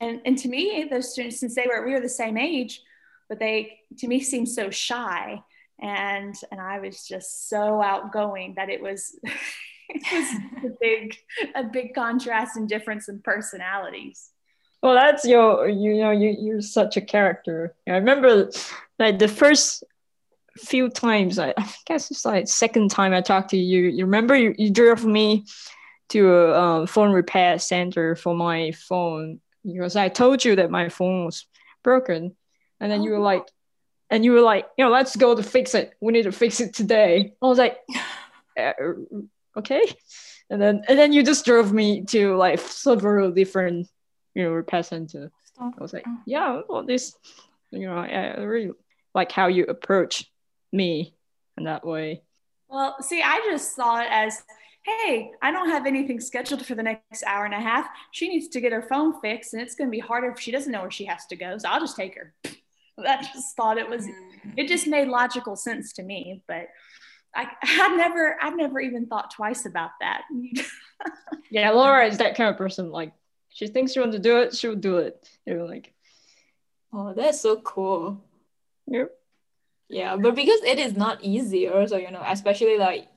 and 0.00 0.20
and 0.24 0.38
to 0.38 0.48
me 0.48 0.86
those 0.90 1.12
students 1.12 1.38
since 1.40 1.54
they 1.54 1.66
were 1.68 1.84
we 1.86 1.92
were 1.92 2.00
the 2.00 2.08
same 2.08 2.36
age 2.38 2.80
but 3.28 3.38
they 3.38 3.78
to 3.98 4.06
me 4.08 4.20
seemed 4.20 4.48
so 4.48 4.70
shy. 4.70 5.42
And 5.80 6.34
and 6.50 6.60
i 6.60 6.78
was 6.80 7.06
just 7.06 7.48
so 7.48 7.82
outgoing 7.82 8.54
that 8.56 8.70
it 8.70 8.80
was 8.82 9.18
a 10.64 10.68
big 10.80 11.16
a 11.54 11.64
big 11.64 11.94
contrast 11.94 12.56
and 12.56 12.68
difference 12.68 13.08
in 13.08 13.20
personalities 13.20 14.30
Well, 14.82 14.94
that's 14.94 15.24
your, 15.24 15.68
you 15.68 15.94
know, 15.98 16.10
you, 16.10 16.36
you're 16.38 16.60
such 16.60 16.96
a 16.96 17.00
character. 17.00 17.74
I 17.86 17.92
remember 17.92 18.50
like 18.98 19.18
the 19.20 19.28
first 19.28 19.84
few 20.58 20.88
times, 20.88 21.38
I, 21.38 21.54
I 21.56 21.72
guess 21.86 22.10
it's 22.10 22.24
like 22.24 22.48
second 22.48 22.90
time 22.90 23.12
I 23.14 23.20
talked 23.20 23.50
to 23.50 23.56
you, 23.56 23.82
you 23.82 24.04
remember 24.04 24.34
you, 24.34 24.54
you 24.58 24.70
drove 24.70 25.04
me 25.04 25.44
to 26.10 26.32
a 26.34 26.60
um, 26.60 26.86
phone 26.86 27.12
repair 27.12 27.58
center 27.58 28.16
for 28.16 28.34
my 28.34 28.72
phone 28.72 29.40
because 29.64 29.96
I 29.96 30.08
told 30.08 30.44
you 30.44 30.56
that 30.56 30.70
my 30.70 30.88
phone 30.88 31.26
was 31.26 31.46
broken. 31.82 32.34
And 32.80 32.90
then 32.90 33.02
you 33.02 33.12
were 33.12 33.20
like, 33.20 33.46
and 34.10 34.24
you 34.24 34.32
were 34.32 34.40
like, 34.40 34.66
you 34.76 34.84
know, 34.84 34.90
let's 34.90 35.16
go 35.16 35.34
to 35.34 35.42
fix 35.42 35.74
it. 35.74 35.94
We 36.00 36.12
need 36.12 36.24
to 36.24 36.32
fix 36.32 36.60
it 36.60 36.74
today. 36.74 37.34
I 37.40 37.46
was 37.46 37.58
like, 37.58 37.78
uh, 38.58 38.72
okay. 39.56 39.82
And 40.50 40.60
then, 40.60 40.82
and 40.86 40.98
then 40.98 41.14
you 41.14 41.22
just 41.22 41.46
drove 41.46 41.72
me 41.72 42.04
to 42.06 42.36
like 42.36 42.58
several 42.60 43.30
different, 43.30 43.88
you 44.34 44.42
know, 44.42 44.50
repair 44.50 44.82
center. 44.82 45.32
I 45.58 45.70
was 45.80 45.94
like, 45.94 46.04
oh. 46.06 46.18
yeah, 46.26 46.60
well, 46.68 46.84
this, 46.84 47.16
you 47.70 47.86
know, 47.86 47.96
I, 47.96 48.34
I 48.36 48.40
really 48.40 48.72
like 49.14 49.32
how 49.32 49.46
you 49.46 49.64
approach 49.64 50.30
me 50.70 51.14
in 51.56 51.64
that 51.64 51.86
way. 51.86 52.22
Well, 52.68 52.96
see, 53.00 53.22
I 53.22 53.40
just 53.50 53.74
saw 53.74 54.00
it 54.00 54.08
as, 54.10 54.42
hey, 54.84 55.30
I 55.42 55.52
don't 55.52 55.70
have 55.70 55.86
anything 55.86 56.20
scheduled 56.20 56.66
for 56.66 56.74
the 56.74 56.82
next 56.82 57.22
hour 57.26 57.44
and 57.44 57.54
a 57.54 57.60
half. 57.60 57.86
She 58.10 58.28
needs 58.28 58.48
to 58.48 58.60
get 58.60 58.72
her 58.72 58.82
phone 58.82 59.20
fixed, 59.20 59.52
and 59.52 59.62
it's 59.62 59.74
going 59.74 59.88
to 59.88 59.92
be 59.92 60.00
harder 60.00 60.30
if 60.30 60.40
she 60.40 60.50
doesn't 60.50 60.72
know 60.72 60.82
where 60.82 60.90
she 60.90 61.04
has 61.04 61.26
to 61.26 61.36
go. 61.36 61.56
So 61.58 61.68
I'll 61.68 61.80
just 61.80 61.96
take 61.96 62.16
her. 62.16 62.34
I 62.98 63.22
just 63.22 63.56
thought 63.56 63.78
it 63.78 63.88
was, 63.88 64.06
mm-hmm. 64.06 64.50
it 64.56 64.68
just 64.68 64.86
made 64.86 65.08
logical 65.08 65.56
sense 65.56 65.92
to 65.94 66.02
me. 66.02 66.42
But 66.46 66.68
I, 67.34 67.48
I 67.62 67.96
never, 67.96 68.36
I've 68.40 68.56
never 68.56 68.80
even 68.80 69.06
thought 69.06 69.30
twice 69.30 69.66
about 69.66 69.90
that. 70.00 70.22
yeah, 71.50 71.70
Laura 71.70 72.06
is 72.06 72.18
that 72.18 72.36
kind 72.36 72.50
of 72.50 72.56
person. 72.56 72.90
Like, 72.90 73.12
she 73.48 73.66
thinks 73.66 73.92
she 73.92 74.00
wants 74.00 74.16
to 74.16 74.22
do 74.22 74.38
it, 74.38 74.54
she'll 74.54 74.76
do 74.76 74.98
it. 74.98 75.28
You 75.46 75.54
know, 75.54 75.64
like, 75.66 75.92
oh, 76.92 77.12
that's 77.14 77.40
so 77.40 77.56
cool. 77.56 78.22
Yep. 78.86 79.10
Yeah, 79.88 80.16
but 80.16 80.34
because 80.34 80.60
it 80.62 80.78
is 80.78 80.96
not 80.96 81.22
easy, 81.22 81.68
also, 81.68 81.98
you 81.98 82.10
know, 82.10 82.22
especially 82.26 82.78
like, 82.78 83.08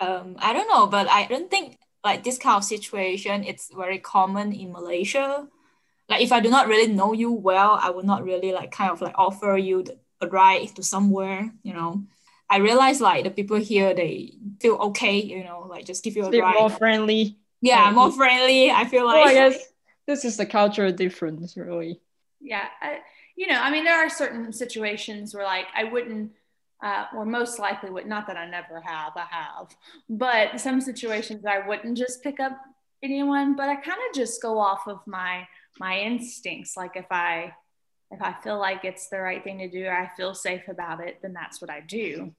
um, 0.00 0.36
I 0.38 0.52
don't 0.52 0.68
know, 0.68 0.86
but 0.86 1.08
I 1.08 1.26
don't 1.26 1.50
think 1.50 1.78
like 2.04 2.22
this 2.22 2.38
kind 2.38 2.56
of 2.56 2.64
situation 2.64 3.42
it's 3.42 3.70
very 3.74 3.98
common 3.98 4.52
in 4.52 4.72
Malaysia. 4.72 5.48
Like, 6.08 6.22
if 6.22 6.30
I 6.32 6.40
do 6.40 6.50
not 6.50 6.68
really 6.68 6.92
know 6.92 7.12
you 7.12 7.32
well, 7.32 7.78
I 7.80 7.90
would 7.90 8.04
not 8.04 8.24
really 8.24 8.52
like 8.52 8.70
kind 8.70 8.90
of 8.90 9.00
like 9.00 9.14
offer 9.16 9.56
you 9.56 9.82
the, 9.82 9.98
a 10.20 10.28
ride 10.28 10.74
to 10.76 10.82
somewhere, 10.82 11.52
you 11.62 11.72
know. 11.72 12.02
I 12.50 12.58
realize 12.58 13.00
like 13.00 13.24
the 13.24 13.30
people 13.30 13.56
here 13.58 13.94
they 13.94 14.34
feel 14.60 14.76
okay, 14.76 15.20
you 15.20 15.44
know, 15.44 15.66
like 15.68 15.84
just 15.84 16.02
give 16.02 16.16
you 16.16 16.24
a 16.24 16.30
ride. 16.30 16.54
more 16.54 16.70
friendly. 16.70 17.38
Yeah, 17.60 17.90
more 17.90 18.10
friendly. 18.12 18.70
I 18.70 18.84
feel 18.84 19.04
like. 19.04 19.24
Well, 19.24 19.28
I 19.28 19.34
guess 19.34 19.64
this 20.06 20.24
is 20.24 20.36
the 20.36 20.46
cultural 20.46 20.92
difference, 20.92 21.56
really. 21.56 22.00
Yeah, 22.40 22.66
I, 22.80 23.00
you 23.36 23.46
know, 23.46 23.60
I 23.60 23.70
mean, 23.70 23.84
there 23.84 23.96
are 23.96 24.08
certain 24.08 24.52
situations 24.52 25.34
where 25.34 25.44
like 25.44 25.66
I 25.76 25.84
wouldn't, 25.84 26.32
uh, 26.82 27.06
or 27.14 27.26
most 27.26 27.58
likely 27.58 27.90
would 27.90 28.06
not 28.06 28.26
that 28.28 28.36
I 28.36 28.48
never 28.48 28.80
have, 28.80 29.12
I 29.16 29.26
have, 29.30 29.76
but 30.08 30.60
some 30.60 30.80
situations 30.80 31.44
I 31.44 31.66
wouldn't 31.66 31.98
just 31.98 32.22
pick 32.22 32.40
up 32.40 32.58
anyone, 33.02 33.56
but 33.56 33.68
I 33.68 33.76
kind 33.76 33.98
of 34.08 34.14
just 34.14 34.40
go 34.40 34.58
off 34.58 34.86
of 34.86 35.00
my 35.06 35.46
my 35.78 35.98
instincts. 35.98 36.76
Like 36.76 36.96
if 36.96 37.06
I 37.10 37.52
if 38.10 38.22
I 38.22 38.32
feel 38.42 38.58
like 38.58 38.84
it's 38.84 39.08
the 39.08 39.20
right 39.20 39.42
thing 39.42 39.58
to 39.58 39.68
do, 39.68 39.84
or 39.86 39.92
I 39.92 40.10
feel 40.16 40.34
safe 40.34 40.68
about 40.68 41.00
it, 41.00 41.18
then 41.22 41.32
that's 41.32 41.60
what 41.60 41.70
I 41.70 41.80
do. 41.80 42.32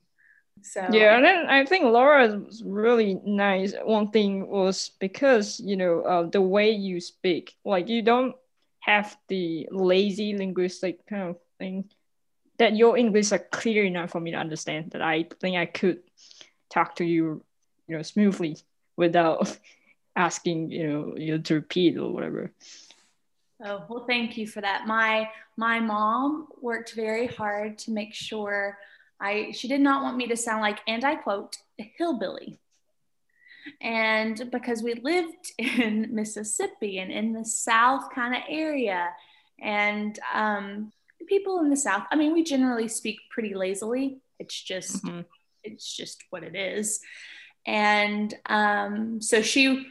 So 0.62 0.88
yeah, 0.92 1.16
and 1.16 1.24
then 1.24 1.46
I 1.48 1.66
think 1.66 1.86
Laura 1.86 2.28
was 2.28 2.64
really 2.64 3.20
nice. 3.26 3.74
One 3.84 4.12
thing 4.12 4.48
was 4.48 4.92
because 5.00 5.60
you 5.60 5.78
know 5.78 6.02
uh, 6.02 6.24
the 6.24 6.42
way 6.42 6.72
you 6.72 7.00
speak, 7.00 7.56
like 7.64 7.88
you 7.88 8.02
don't 8.02 8.36
have 8.80 9.16
the 9.28 9.68
lazy 9.72 10.36
linguistic 10.36 11.06
kind 11.06 11.30
of 11.30 11.38
thing. 11.60 11.90
That 12.58 12.76
your 12.76 12.98
English 12.98 13.32
are 13.32 13.40
clear 13.40 13.86
enough 13.86 14.12
for 14.12 14.20
me 14.20 14.32
to 14.32 14.38
understand. 14.38 14.92
That 14.92 15.02
I 15.02 15.28
think 15.40 15.56
I 15.56 15.66
could 15.66 16.00
talk 16.70 16.96
to 16.96 17.06
you, 17.06 17.44
you 17.88 17.96
know, 17.96 18.02
smoothly 18.02 18.58
without 18.98 19.58
asking 20.16 20.72
you 20.72 20.88
know 20.88 21.14
you 21.16 21.38
to 21.40 21.56
repeat 21.56 21.98
or 21.98 22.12
whatever. 22.12 22.52
Oh 23.64 23.84
well, 23.90 24.06
thank 24.08 24.38
you 24.38 24.48
for 24.48 24.62
that. 24.62 24.88
My 24.88 25.30
my 25.58 25.80
mom 25.80 26.48
worked 26.62 26.94
very 26.94 27.28
hard 27.28 27.78
to 27.80 27.92
make 27.92 28.14
sure 28.14 28.78
I 29.20 29.52
she 29.52 29.68
did 29.68 29.82
not 29.82 30.04
want 30.04 30.18
me 30.18 30.28
to 30.28 30.38
sound 30.38 30.62
like, 30.62 30.80
and 30.88 31.04
I 31.04 31.16
quote, 31.16 31.58
a 31.80 31.92
hillbilly. 31.98 32.60
And 33.82 34.50
because 34.52 34.82
we 34.82 34.96
lived 34.96 35.52
in 35.58 36.08
Mississippi 36.12 37.00
and 37.00 37.12
in 37.12 37.34
the 37.34 37.46
South 37.46 38.10
kind 38.14 38.36
of 38.36 38.42
area, 38.50 39.10
and 39.62 40.18
um, 40.34 40.92
people 41.28 41.60
in 41.60 41.70
the 41.70 41.78
South, 41.78 42.04
I 42.12 42.16
mean, 42.16 42.34
we 42.34 42.44
generally 42.44 42.88
speak 42.88 43.20
pretty 43.30 43.54
lazily. 43.54 44.20
It's 44.40 44.60
just, 44.62 45.04
mm-hmm. 45.04 45.22
it's 45.64 45.96
just 45.96 46.24
what 46.30 46.44
it 46.44 46.56
is. 46.56 47.00
And 47.66 48.34
um, 48.46 49.22
so 49.22 49.42
she, 49.42 49.86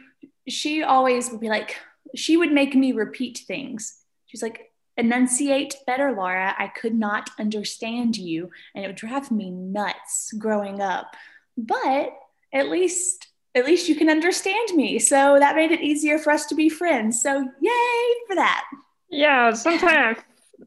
she 0.48 0.82
always 0.82 1.30
would 1.30 1.40
be 1.40 1.48
like, 1.48 1.76
she 2.14 2.36
would 2.36 2.52
make 2.52 2.74
me 2.74 2.92
repeat 2.92 3.44
things. 3.46 4.00
She's 4.26 4.42
like, 4.42 4.72
enunciate 4.96 5.76
better, 5.86 6.12
Laura. 6.12 6.54
I 6.58 6.68
could 6.68 6.94
not 6.94 7.30
understand 7.38 8.16
you, 8.16 8.50
and 8.74 8.84
it 8.84 8.88
would 8.88 8.96
drive 8.96 9.30
me 9.30 9.50
nuts 9.50 10.32
growing 10.38 10.80
up. 10.80 11.14
But 11.56 12.12
at 12.52 12.68
least 12.68 13.28
at 13.54 13.64
least 13.64 13.88
you 13.88 13.94
can 13.96 14.08
understand 14.10 14.70
me. 14.74 14.98
So 14.98 15.38
that 15.38 15.56
made 15.56 15.72
it 15.72 15.80
easier 15.80 16.18
for 16.18 16.30
us 16.30 16.46
to 16.46 16.54
be 16.54 16.68
friends. 16.68 17.20
So 17.20 17.40
yay 17.60 18.14
for 18.28 18.36
that. 18.36 18.64
Yeah, 19.10 19.52
sometimes 19.52 20.18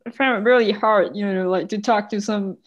I 0.06 0.10
find 0.10 0.38
it 0.38 0.50
really 0.50 0.72
hard, 0.72 1.16
you 1.16 1.32
know, 1.32 1.50
like 1.50 1.70
to 1.70 1.78
talk 1.80 2.10
to 2.10 2.22
some 2.22 2.58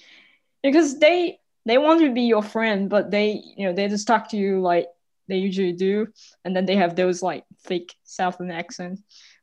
because 0.63 0.99
they 0.99 1.39
they 1.67 1.79
want 1.79 2.01
to 2.01 2.13
be 2.13 2.23
your 2.23 2.43
friend, 2.43 2.89
but 2.89 3.11
they 3.11 3.43
you 3.57 3.67
know 3.67 3.73
they 3.73 3.89
just 3.89 4.07
talk 4.07 4.31
to 4.31 4.37
you 4.37 4.61
like 4.61 4.87
they 5.29 5.37
usually 5.37 5.73
do, 5.73 6.09
and 6.45 6.55
then 6.55 6.67
they 6.67 6.77
have 6.77 6.97
those 6.97 7.23
like 7.23 7.45
fake 7.65 7.95
Southern 8.05 8.51
accent, 8.51 9.01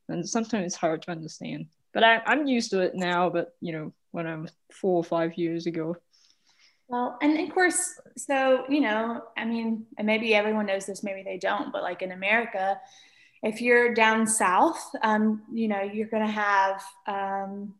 and 0.09 0.27
sometimes 0.27 0.65
it's 0.65 0.75
hard 0.75 1.01
to 1.03 1.11
understand 1.11 1.67
but 1.93 2.03
I, 2.03 2.21
I'm 2.25 2.47
used 2.47 2.71
to 2.71 2.81
it 2.81 2.95
now. 2.95 3.29
But 3.29 3.55
you 3.61 3.73
know, 3.73 3.93
when 4.11 4.27
I'm 4.27 4.47
four 4.71 4.97
or 4.97 5.03
five 5.03 5.37
years 5.37 5.65
ago. 5.65 5.95
Well, 6.87 7.17
and 7.21 7.39
of 7.39 7.53
course, 7.53 7.99
so 8.17 8.65
you 8.69 8.81
know, 8.81 9.23
I 9.37 9.45
mean, 9.45 9.85
and 9.97 10.05
maybe 10.05 10.35
everyone 10.35 10.65
knows 10.65 10.85
this, 10.85 11.03
maybe 11.03 11.23
they 11.23 11.37
don't, 11.37 11.71
but 11.71 11.83
like 11.83 12.01
in 12.01 12.11
America, 12.11 12.79
if 13.43 13.61
you're 13.61 13.93
down 13.93 14.27
south, 14.27 14.81
um, 15.01 15.43
you 15.53 15.67
know, 15.67 15.81
you're 15.81 16.07
going 16.07 16.25
to 16.25 16.31
have 16.31 16.83
um, 17.07 17.75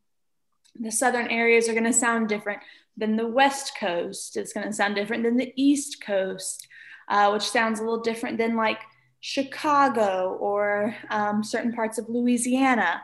the 0.79 0.91
southern 0.91 1.27
areas 1.27 1.67
are 1.67 1.73
going 1.73 1.83
to 1.83 1.93
sound 1.93 2.29
different 2.29 2.61
than 2.95 3.17
the 3.17 3.27
west 3.27 3.73
coast. 3.79 4.37
It's 4.37 4.53
going 4.53 4.67
to 4.67 4.73
sound 4.73 4.95
different 4.95 5.23
than 5.23 5.35
the 5.35 5.53
east 5.57 6.01
coast, 6.05 6.67
uh, 7.09 7.31
which 7.31 7.43
sounds 7.43 7.79
a 7.79 7.83
little 7.83 8.01
different 8.01 8.37
than 8.37 8.55
like 8.55 8.79
Chicago 9.21 10.37
or 10.39 10.95
um, 11.09 11.43
certain 11.43 11.71
parts 11.71 11.97
of 11.97 12.09
Louisiana 12.09 13.01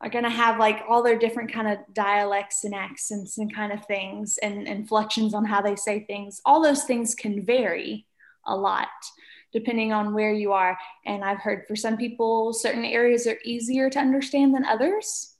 are 0.00 0.10
going 0.10 0.24
to 0.24 0.30
have 0.30 0.58
like 0.58 0.82
all 0.88 1.02
their 1.02 1.18
different 1.18 1.52
kind 1.52 1.68
of 1.68 1.78
dialects 1.92 2.64
and 2.64 2.74
accents 2.74 3.38
and 3.38 3.54
kind 3.54 3.72
of 3.72 3.84
things 3.86 4.38
and 4.38 4.68
inflections 4.68 5.34
on 5.34 5.44
how 5.44 5.62
they 5.62 5.76
say 5.76 6.04
things. 6.04 6.40
All 6.44 6.62
those 6.62 6.84
things 6.84 7.14
can 7.14 7.44
vary 7.44 8.06
a 8.46 8.54
lot 8.56 8.88
depending 9.54 9.92
on 9.92 10.12
where 10.12 10.32
you 10.32 10.52
are. 10.52 10.76
And 11.06 11.24
i've 11.24 11.38
heard 11.38 11.64
for 11.66 11.76
some 11.76 11.96
people 11.96 12.52
certain 12.52 12.84
areas 12.84 13.26
are 13.26 13.38
easier 13.44 13.88
to 13.88 13.98
understand 13.98 14.54
than 14.54 14.64
others. 14.64 15.30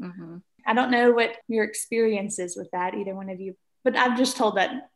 Mm-hmm. 0.00 0.38
i 0.66 0.74
don't 0.74 0.90
know 0.90 1.12
what 1.12 1.36
your 1.46 1.62
experience 1.62 2.40
is 2.40 2.56
with 2.56 2.68
that 2.72 2.94
either 2.94 3.14
one 3.14 3.30
of 3.30 3.40
you 3.40 3.54
but 3.84 3.94
i've 3.94 4.18
just 4.18 4.36
told 4.36 4.56
that 4.56 4.90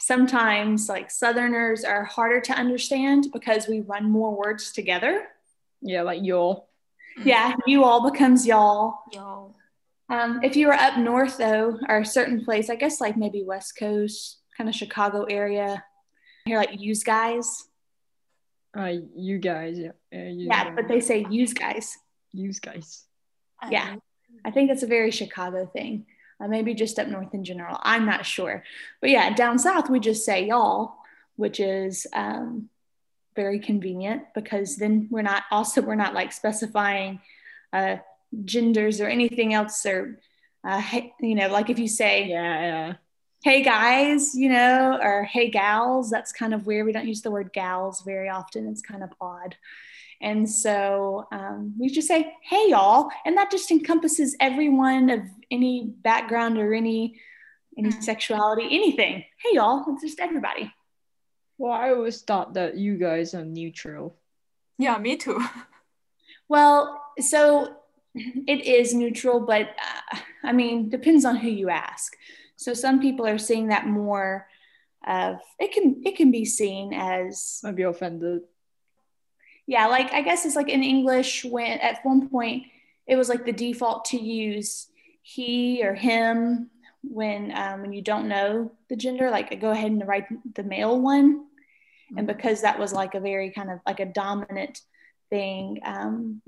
sometimes 0.00 0.88
like 0.88 1.10
southerners 1.10 1.84
are 1.84 2.04
harder 2.04 2.40
to 2.40 2.52
understand 2.52 3.26
because 3.32 3.66
we 3.68 3.80
run 3.80 4.10
more 4.10 4.36
words 4.36 4.72
together 4.72 5.28
yeah 5.80 6.02
like 6.02 6.22
you'll 6.22 6.68
yeah, 7.24 7.54
you 7.66 7.84
all 7.84 8.10
becomes 8.10 8.46
y'all. 8.46 8.98
Y'all. 9.12 9.56
Um, 10.08 10.40
if 10.42 10.56
you 10.56 10.68
were 10.68 10.74
up 10.74 10.96
north 10.96 11.38
though, 11.38 11.78
or 11.88 11.98
a 11.98 12.06
certain 12.06 12.44
place, 12.44 12.70
I 12.70 12.76
guess 12.76 13.00
like 13.00 13.16
maybe 13.16 13.42
West 13.42 13.76
Coast, 13.78 14.38
kind 14.56 14.68
of 14.68 14.74
Chicago 14.74 15.24
area, 15.24 15.84
here 16.44 16.58
like 16.58 16.80
use 16.80 17.04
guys. 17.04 17.64
Uh, 18.76 18.92
you 19.16 19.38
guys, 19.38 19.78
yeah. 19.78 19.88
Uh, 20.14 20.30
yeah, 20.30 20.64
guys. 20.64 20.72
but 20.76 20.88
they 20.88 21.00
say 21.00 21.26
use 21.30 21.52
guys. 21.52 21.96
Use 22.32 22.60
guys. 22.60 23.04
Yeah, 23.70 23.96
I 24.44 24.50
think 24.50 24.68
that's 24.68 24.84
a 24.84 24.86
very 24.86 25.10
Chicago 25.10 25.66
thing. 25.66 26.06
Uh, 26.40 26.46
maybe 26.46 26.72
just 26.72 26.98
up 27.00 27.08
north 27.08 27.34
in 27.34 27.42
general. 27.42 27.78
I'm 27.82 28.06
not 28.06 28.24
sure, 28.24 28.62
but 29.00 29.10
yeah, 29.10 29.34
down 29.34 29.58
south 29.58 29.90
we 29.90 29.98
just 29.98 30.24
say 30.24 30.46
y'all, 30.46 30.94
which 31.36 31.58
is 31.58 32.06
um, 32.12 32.68
very 33.38 33.60
convenient 33.60 34.22
because 34.34 34.76
then 34.76 35.06
we're 35.12 35.22
not 35.22 35.44
also 35.52 35.80
we're 35.80 35.94
not 35.94 36.12
like 36.12 36.32
specifying 36.32 37.20
uh, 37.72 37.96
genders 38.44 39.00
or 39.00 39.06
anything 39.06 39.54
else 39.54 39.86
or 39.86 40.18
uh, 40.64 40.82
you 41.20 41.36
know 41.36 41.46
like 41.46 41.70
if 41.70 41.78
you 41.78 41.86
say 41.86 42.26
yeah, 42.26 42.60
yeah. 42.60 42.94
Hey 43.44 43.62
guys 43.62 44.34
you 44.34 44.48
know 44.48 44.98
or 45.00 45.22
hey 45.22 45.50
gals 45.50 46.10
that's 46.10 46.32
kind 46.32 46.52
of 46.52 46.66
weird. 46.66 46.84
We 46.84 46.92
don't 46.92 47.06
use 47.06 47.22
the 47.22 47.30
word 47.30 47.52
gals 47.52 48.02
very 48.02 48.28
often. 48.28 48.66
It's 48.66 48.82
kind 48.82 49.04
of 49.04 49.10
odd 49.20 49.54
and 50.20 50.48
so 50.48 51.26
um, 51.32 51.74
we 51.78 51.88
just 51.88 52.08
say 52.08 52.32
hey 52.42 52.66
y'all 52.68 53.10
and 53.24 53.36
that 53.36 53.50
just 53.50 53.70
encompasses 53.70 54.36
everyone 54.40 55.10
of 55.10 55.20
any 55.50 55.84
background 56.02 56.58
or 56.58 56.74
any 56.74 57.20
any 57.76 57.90
mm. 57.90 58.02
sexuality 58.02 58.64
anything 58.70 59.24
hey 59.42 59.50
y'all 59.52 59.84
it's 59.88 60.02
just 60.02 60.20
everybody 60.20 60.72
well, 61.58 61.72
I 61.72 61.90
always 61.90 62.22
thought 62.22 62.54
that 62.54 62.76
you 62.76 62.96
guys 62.96 63.34
are 63.34 63.44
neutral. 63.44 64.16
Yeah, 64.78 64.96
me 64.98 65.16
too. 65.16 65.44
Well, 66.50 66.98
so 67.18 67.76
it 68.14 68.64
is 68.64 68.94
neutral, 68.94 69.40
but 69.40 69.68
uh, 69.68 70.18
I 70.42 70.52
mean, 70.52 70.88
depends 70.88 71.26
on 71.26 71.36
who 71.36 71.50
you 71.50 71.68
ask. 71.68 72.16
So 72.56 72.72
some 72.72 73.00
people 73.00 73.26
are 73.26 73.36
seeing 73.36 73.68
that 73.68 73.86
more 73.86 74.46
of 75.06 75.36
it 75.58 75.72
can 75.72 76.00
it 76.06 76.16
can 76.16 76.30
be 76.30 76.46
seen 76.46 76.94
as 76.94 77.60
I'd 77.66 77.76
be 77.76 77.82
offended. 77.82 78.44
Yeah, 79.68 79.86
like 79.86 80.14
I 80.14 80.22
guess 80.22 80.46
it's 80.46 80.56
like 80.56 80.70
in 80.70 80.82
English 80.82 81.44
when 81.44 81.78
at 81.80 82.00
one 82.02 82.30
point 82.30 82.64
it 83.06 83.16
was 83.16 83.28
like 83.28 83.44
the 83.44 83.52
default 83.52 84.06
to 84.06 84.18
use 84.18 84.88
he 85.22 85.84
or 85.84 85.94
him 85.94 86.70
when 87.02 87.52
um, 87.54 87.82
when 87.82 87.92
you 87.92 88.00
don't 88.00 88.28
know 88.28 88.72
the 88.88 88.96
gender, 88.96 89.30
like 89.30 89.60
go 89.60 89.70
ahead 89.70 89.90
and 89.90 90.08
write 90.08 90.24
the 90.54 90.62
male 90.62 90.98
one. 90.98 91.44
And 92.16 92.26
because 92.26 92.62
that 92.62 92.78
was 92.78 92.94
like 92.94 93.14
a 93.14 93.20
very 93.20 93.50
kind 93.50 93.70
of 93.70 93.80
like 93.86 94.00
a 94.00 94.06
dominant 94.06 94.80
thing, 95.28 95.80
um, 95.84 96.40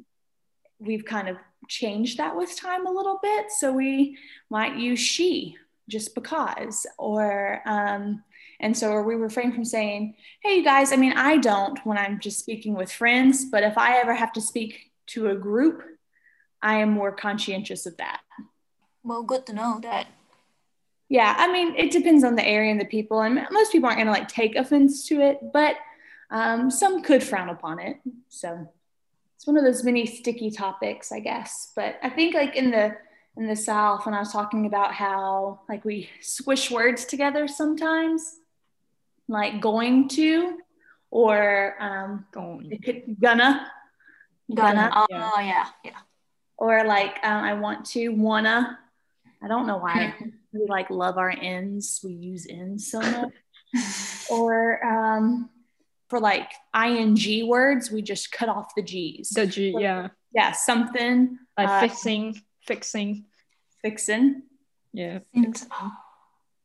we've 0.78 1.04
kind 1.04 1.28
of 1.28 1.36
changed 1.68 2.16
that 2.16 2.34
with 2.34 2.56
time 2.58 2.86
a 2.86 2.90
little 2.90 3.18
bit. 3.22 3.50
So 3.50 3.70
we 3.70 4.16
might 4.48 4.78
use 4.78 4.98
she 4.98 5.58
just 5.90 6.14
because, 6.14 6.86
or 6.96 7.60
um, 7.66 8.24
and 8.60 8.76
so 8.76 9.00
we 9.02 9.14
refrain 9.14 9.52
from 9.52 9.64
saying, 9.64 10.14
hey, 10.42 10.56
you 10.56 10.64
guys, 10.64 10.92
I 10.92 10.96
mean, 10.96 11.14
I 11.14 11.38
don't 11.38 11.78
when 11.84 11.98
I'm 11.98 12.20
just 12.20 12.38
speaking 12.38 12.74
with 12.74 12.92
friends, 12.92 13.46
but 13.46 13.62
if 13.62 13.76
I 13.76 13.98
ever 13.98 14.14
have 14.14 14.32
to 14.34 14.40
speak 14.40 14.92
to 15.08 15.28
a 15.28 15.34
group, 15.34 15.82
I 16.62 16.76
am 16.76 16.90
more 16.90 17.12
conscientious 17.12 17.86
of 17.86 17.96
that. 17.96 18.20
Well, 19.02 19.22
good 19.22 19.46
to 19.46 19.52
know 19.54 19.80
that. 19.82 20.06
Yeah, 21.08 21.34
I 21.36 21.50
mean, 21.50 21.74
it 21.74 21.90
depends 21.90 22.22
on 22.22 22.36
the 22.36 22.46
area 22.46 22.70
and 22.70 22.80
the 22.80 22.84
people, 22.84 23.22
and 23.22 23.46
most 23.50 23.72
people 23.72 23.88
aren't 23.88 23.96
going 23.98 24.06
to 24.06 24.12
like 24.12 24.28
take 24.28 24.54
offense 24.54 25.06
to 25.08 25.20
it, 25.20 25.40
but 25.52 25.74
um, 26.30 26.70
some 26.70 27.02
could 27.02 27.22
frown 27.22 27.48
upon 27.48 27.80
it. 27.80 27.96
So 28.28 28.70
it's 29.34 29.46
one 29.46 29.56
of 29.56 29.64
those 29.64 29.82
many 29.82 30.06
sticky 30.06 30.50
topics, 30.50 31.10
I 31.10 31.20
guess. 31.20 31.72
But 31.74 31.98
I 32.02 32.10
think 32.10 32.34
like 32.34 32.54
in 32.54 32.70
the 32.70 32.96
in 33.36 33.46
the 33.46 33.56
South, 33.56 34.04
when 34.04 34.14
I 34.14 34.18
was 34.18 34.32
talking 34.32 34.66
about 34.66 34.92
how 34.92 35.60
like 35.68 35.84
we 35.84 36.10
squish 36.20 36.70
words 36.70 37.04
together 37.04 37.48
sometimes, 37.48 38.39
like 39.30 39.60
going 39.60 40.08
to 40.08 40.58
or 41.10 41.76
um, 41.80 42.26
going. 42.32 42.78
Could, 42.84 43.16
gonna, 43.20 43.66
gonna 44.54 44.90
Oh, 44.94 45.06
Yeah. 45.10 45.30
yeah, 45.40 45.66
yeah. 45.84 45.98
or 46.58 46.84
like 46.84 47.18
um, 47.22 47.42
I 47.44 47.54
want 47.54 47.86
to 47.94 48.08
wanna. 48.10 48.78
I 49.42 49.48
don't 49.48 49.66
know 49.66 49.78
why 49.78 50.14
we 50.52 50.66
like 50.68 50.90
love 50.90 51.16
our 51.16 51.30
ends. 51.30 52.00
We 52.04 52.12
use 52.12 52.46
ends 52.50 52.90
so 52.90 53.00
much. 53.00 53.32
or 54.30 54.84
um, 54.84 55.48
for 56.08 56.18
like 56.20 56.50
ing 56.74 57.46
words, 57.48 57.90
we 57.90 58.02
just 58.02 58.32
cut 58.32 58.48
off 58.48 58.74
the 58.74 58.82
g's. 58.82 59.30
The 59.30 59.46
G, 59.46 59.74
yeah. 59.78 60.08
yeah, 60.34 60.52
something 60.52 61.38
Like 61.56 61.68
Uh, 61.68 61.80
fixing, 61.80 62.42
fixing. 62.66 63.24
fixin'. 63.82 64.42
Yeah. 64.92 65.20
Thanks. 65.32 65.66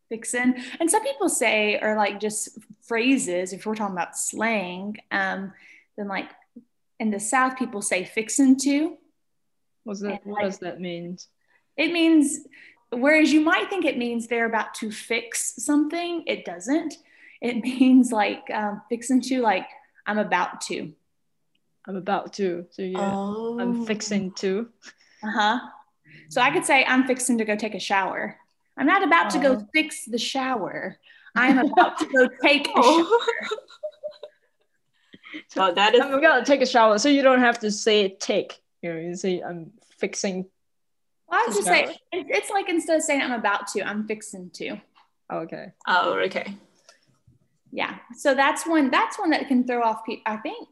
Fixin'. 0.09 0.55
And 0.79 0.89
some 0.89 1.03
people 1.03 1.29
say, 1.29 1.79
or 1.81 1.95
like 1.95 2.19
just 2.19 2.57
phrases, 2.81 3.53
if 3.53 3.65
we're 3.65 3.75
talking 3.75 3.95
about 3.95 4.17
slang, 4.17 4.97
um, 5.11 5.53
then 5.97 6.07
like 6.07 6.29
in 6.99 7.11
the 7.11 7.19
South, 7.19 7.57
people 7.57 7.81
say 7.81 8.03
fixin' 8.05 8.57
to. 8.57 8.97
What's 9.83 10.01
that? 10.01 10.21
And 10.23 10.31
What 10.31 10.43
like- 10.43 10.51
does 10.51 10.59
that 10.59 10.79
mean? 10.81 11.17
It 11.77 11.91
means, 11.91 12.39
whereas 12.89 13.33
you 13.33 13.41
might 13.41 13.69
think 13.69 13.83
it 13.85 13.97
means 13.97 14.27
they're 14.27 14.45
about 14.45 14.73
to 14.75 14.91
fix 14.91 15.55
something, 15.63 16.23
it 16.25 16.45
doesn't. 16.45 16.93
It 17.41 17.57
means 17.63 18.11
like 18.11 18.49
um, 18.53 18.81
fixin' 18.89 19.21
to, 19.21 19.41
like 19.41 19.67
I'm 20.07 20.17
about 20.19 20.61
to. 20.61 20.93
I'm 21.87 21.95
about 21.97 22.33
to. 22.33 22.65
So 22.71 22.81
yeah, 22.81 23.11
Oh. 23.13 23.59
I'm 23.59 23.85
fixing 23.85 24.31
to. 24.35 24.69
Uh 25.23 25.31
huh. 25.31 25.59
So 26.29 26.41
I 26.41 26.49
could 26.51 26.65
say, 26.65 26.83
I'm 26.85 27.05
fixing 27.05 27.37
to 27.39 27.45
go 27.45 27.55
take 27.55 27.75
a 27.75 27.79
shower. 27.79 28.37
I'm 28.77 28.85
not 28.87 29.03
about 29.03 29.29
to 29.31 29.39
go 29.39 29.53
Oh. 29.53 29.67
fix 29.73 30.05
the 30.05 30.17
shower. 30.17 30.97
I'm 31.35 31.59
about 31.71 31.97
to 31.99 32.05
go 32.05 32.27
take 32.41 32.67
a 32.67 32.81
shower. 32.81 33.05
Oh. 35.57 35.73
that 35.73 35.93
is 35.93 35.99
I'm 36.01 36.21
gonna 36.21 36.45
take 36.45 36.61
a 36.61 36.65
shower, 36.65 36.97
so 36.97 37.09
you 37.09 37.21
don't 37.21 37.39
have 37.41 37.59
to 37.59 37.71
say 37.71 38.09
take. 38.09 38.57
You 38.81 38.93
know, 38.93 38.99
you 38.99 39.15
say 39.15 39.41
I'm 39.41 39.71
fixing. 39.97 40.45
Well, 41.27 41.41
I 41.41 41.45
was 41.47 41.57
To 41.57 41.61
just 41.63 41.67
saying, 41.67 41.95
it's 42.13 42.49
like 42.49 42.69
instead 42.69 42.95
of 42.97 43.03
saying 43.03 43.21
I'm 43.21 43.33
about 43.33 43.67
to, 43.69 43.81
I'm 43.85 44.07
fixing 44.07 44.49
to. 44.51 44.77
Oh, 45.29 45.39
okay. 45.39 45.71
oh 45.87 46.13
okay. 46.19 46.55
Yeah. 47.71 47.97
So 48.15 48.33
that's 48.33 48.65
one. 48.65 48.91
That's 48.91 49.19
one 49.19 49.31
that 49.31 49.47
can 49.49 49.65
throw 49.67 49.83
off 49.83 50.05
people. 50.05 50.23
I 50.25 50.37
think. 50.37 50.69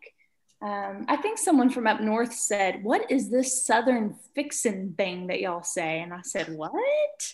Um, 0.61 1.05
I 1.09 1.17
think 1.17 1.39
someone 1.39 1.69
from 1.69 1.85
up 1.87 1.99
north 1.99 2.33
said, 2.33 2.83
"What 2.85 3.11
is 3.11 3.29
this 3.29 3.65
southern 3.65 4.15
fixin' 4.33 4.93
thing 4.95 5.27
that 5.27 5.41
y'all 5.41 5.63
say?" 5.63 5.99
And 5.99 6.13
I 6.13 6.21
said, 6.21 6.55
"What?" 6.55 7.33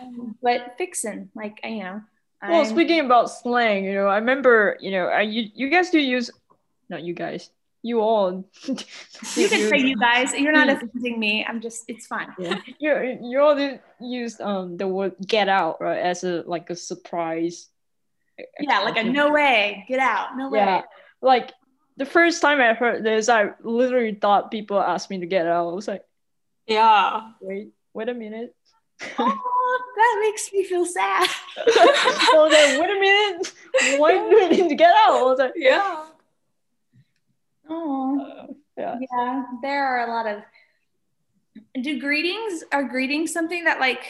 Um, 0.00 0.36
but 0.42 0.74
fixing, 0.78 1.30
like 1.34 1.60
you 1.64 1.82
know. 1.82 2.02
Well, 2.42 2.60
I'm- 2.60 2.66
speaking 2.66 3.00
about 3.00 3.30
slang, 3.30 3.84
you 3.84 3.94
know, 3.94 4.06
I 4.06 4.16
remember, 4.18 4.76
you 4.80 4.90
know, 4.90 5.06
I, 5.06 5.22
you 5.22 5.48
you 5.54 5.70
guys 5.70 5.90
do 5.90 5.98
use, 5.98 6.30
not 6.88 7.02
you 7.02 7.14
guys, 7.14 7.50
you 7.82 8.00
all. 8.00 8.44
you 8.66 9.48
can 9.48 9.68
say 9.68 9.78
you 9.78 9.96
guys. 9.96 10.34
You're 10.34 10.52
not 10.52 10.68
offending 10.68 11.18
me. 11.18 11.44
I'm 11.48 11.60
just. 11.60 11.84
It's 11.88 12.06
fine. 12.06 12.28
Yeah, 12.38 12.60
you 12.78 13.18
you 13.22 13.40
all 13.40 13.56
do 13.56 13.78
use 14.00 14.40
um 14.40 14.76
the 14.76 14.86
word 14.86 15.14
get 15.24 15.48
out 15.48 15.80
right 15.80 15.98
as 15.98 16.24
a 16.24 16.42
like 16.46 16.68
a 16.70 16.76
surprise. 16.76 17.68
Yeah, 18.58 18.80
like 18.80 18.96
a 18.96 19.04
no 19.04 19.30
way, 19.32 19.84
get 19.88 20.00
out, 20.00 20.36
no 20.36 20.50
way. 20.50 20.58
Yeah, 20.58 20.82
like 21.22 21.52
the 21.96 22.04
first 22.04 22.42
time 22.42 22.60
I 22.60 22.74
heard 22.74 23.04
this, 23.04 23.28
I 23.28 23.50
literally 23.62 24.14
thought 24.14 24.50
people 24.50 24.80
asked 24.80 25.08
me 25.08 25.20
to 25.20 25.26
get 25.26 25.46
out. 25.46 25.70
I 25.70 25.72
was 25.72 25.86
like, 25.86 26.02
Yeah. 26.66 27.30
wait, 27.40 27.68
wait 27.94 28.08
a 28.08 28.14
minute. 28.14 28.56
Oh, 29.18 29.82
that 29.96 30.18
makes 30.20 30.52
me 30.52 30.64
feel 30.64 30.84
sad. 30.86 31.28
I 31.56 32.30
was 32.34 32.52
like, 32.52 32.80
wait 32.80 32.96
a 32.96 33.00
minute, 33.00 33.52
why 34.00 34.12
do 34.12 34.40
I 34.44 34.48
need 34.48 34.68
to 34.68 34.74
get 34.74 34.90
out? 34.94 35.18
I 35.18 35.22
was 35.22 35.38
like, 35.38 35.52
yeah. 35.56 36.04
Oh. 37.68 38.20
uh, 38.20 38.52
yeah. 38.76 38.98
Yeah, 39.00 39.44
there 39.62 39.84
are 39.84 40.08
a 40.08 40.10
lot 40.12 40.26
of. 40.26 40.42
Do 41.82 42.00
greetings 42.00 42.64
are 42.72 42.84
greetings 42.84 43.32
something 43.32 43.64
that 43.64 43.78
like 43.80 44.02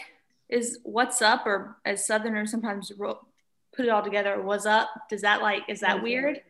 is 0.49 0.79
what's 0.83 1.21
up 1.23 1.47
or 1.47 1.77
as 1.85 2.07
Southerners 2.07 2.51
sometimes 2.51 2.91
put 2.91 3.87
it 3.87 3.89
all 3.91 4.03
together? 4.03 4.41
What's 4.43 4.67
up? 4.67 4.89
Does 5.11 5.23
that 5.23 5.43
like 5.43 5.63
is 5.69 5.81
that 5.81 5.97
Okay. 5.97 6.03
weird? 6.03 6.41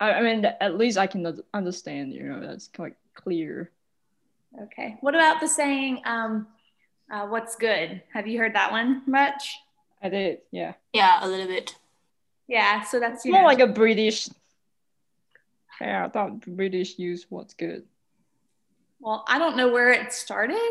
I, 0.00 0.12
I 0.12 0.22
mean, 0.22 0.44
at 0.44 0.76
least 0.76 0.98
I 0.98 1.06
can 1.06 1.40
understand. 1.54 2.12
You 2.12 2.24
know, 2.24 2.40
that's 2.40 2.68
quite 2.68 2.94
clear. 3.14 3.70
Okay. 4.62 4.96
What 5.00 5.14
about 5.14 5.40
the 5.40 5.48
saying 5.48 6.02
um, 6.04 6.46
uh, 7.10 7.26
"What's 7.26 7.56
good"? 7.56 8.02
Have 8.12 8.26
you 8.26 8.38
heard 8.38 8.54
that 8.54 8.72
one 8.72 9.02
much? 9.06 9.58
I 10.02 10.08
did, 10.08 10.38
yeah. 10.50 10.74
Yeah, 10.92 11.18
a 11.22 11.28
little 11.28 11.46
bit. 11.46 11.74
Yeah. 12.46 12.82
So 12.82 13.00
that's 13.00 13.24
you 13.24 13.32
more 13.32 13.42
know, 13.42 13.46
like 13.48 13.60
a 13.60 13.66
British. 13.66 14.28
Yeah, 15.80 16.06
I 16.06 16.08
thought 16.08 16.40
British 16.40 16.98
use 16.98 17.26
what's 17.28 17.54
good. 17.54 17.84
well, 19.00 19.24
I 19.28 19.38
don't 19.38 19.56
know 19.56 19.72
where 19.72 19.92
it 19.92 20.12
started, 20.12 20.70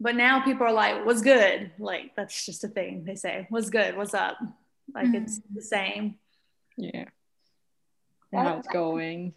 but 0.00 0.16
now 0.16 0.40
people 0.40 0.66
are 0.66 0.72
like, 0.72 1.04
"What's 1.04 1.22
good?" 1.22 1.70
Like 1.78 2.14
that's 2.16 2.44
just 2.46 2.64
a 2.64 2.68
thing 2.68 3.04
they 3.04 3.14
say. 3.14 3.46
"What's 3.50 3.70
good?" 3.70 3.96
"What's 3.96 4.14
up?" 4.14 4.38
Like 4.94 5.14
it's 5.14 5.38
mm-hmm. 5.38 5.54
the 5.54 5.62
same. 5.62 6.14
Yeah. 6.76 7.04
That- 8.32 8.46
How 8.46 8.58
it's 8.58 8.68
going. 8.68 9.34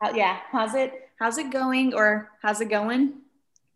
How, 0.00 0.14
yeah. 0.14 0.40
How's 0.50 0.74
it? 0.74 0.92
How's 1.18 1.38
it 1.38 1.50
going? 1.50 1.94
Or 1.94 2.30
how's 2.42 2.60
it 2.60 2.68
going? 2.68 3.14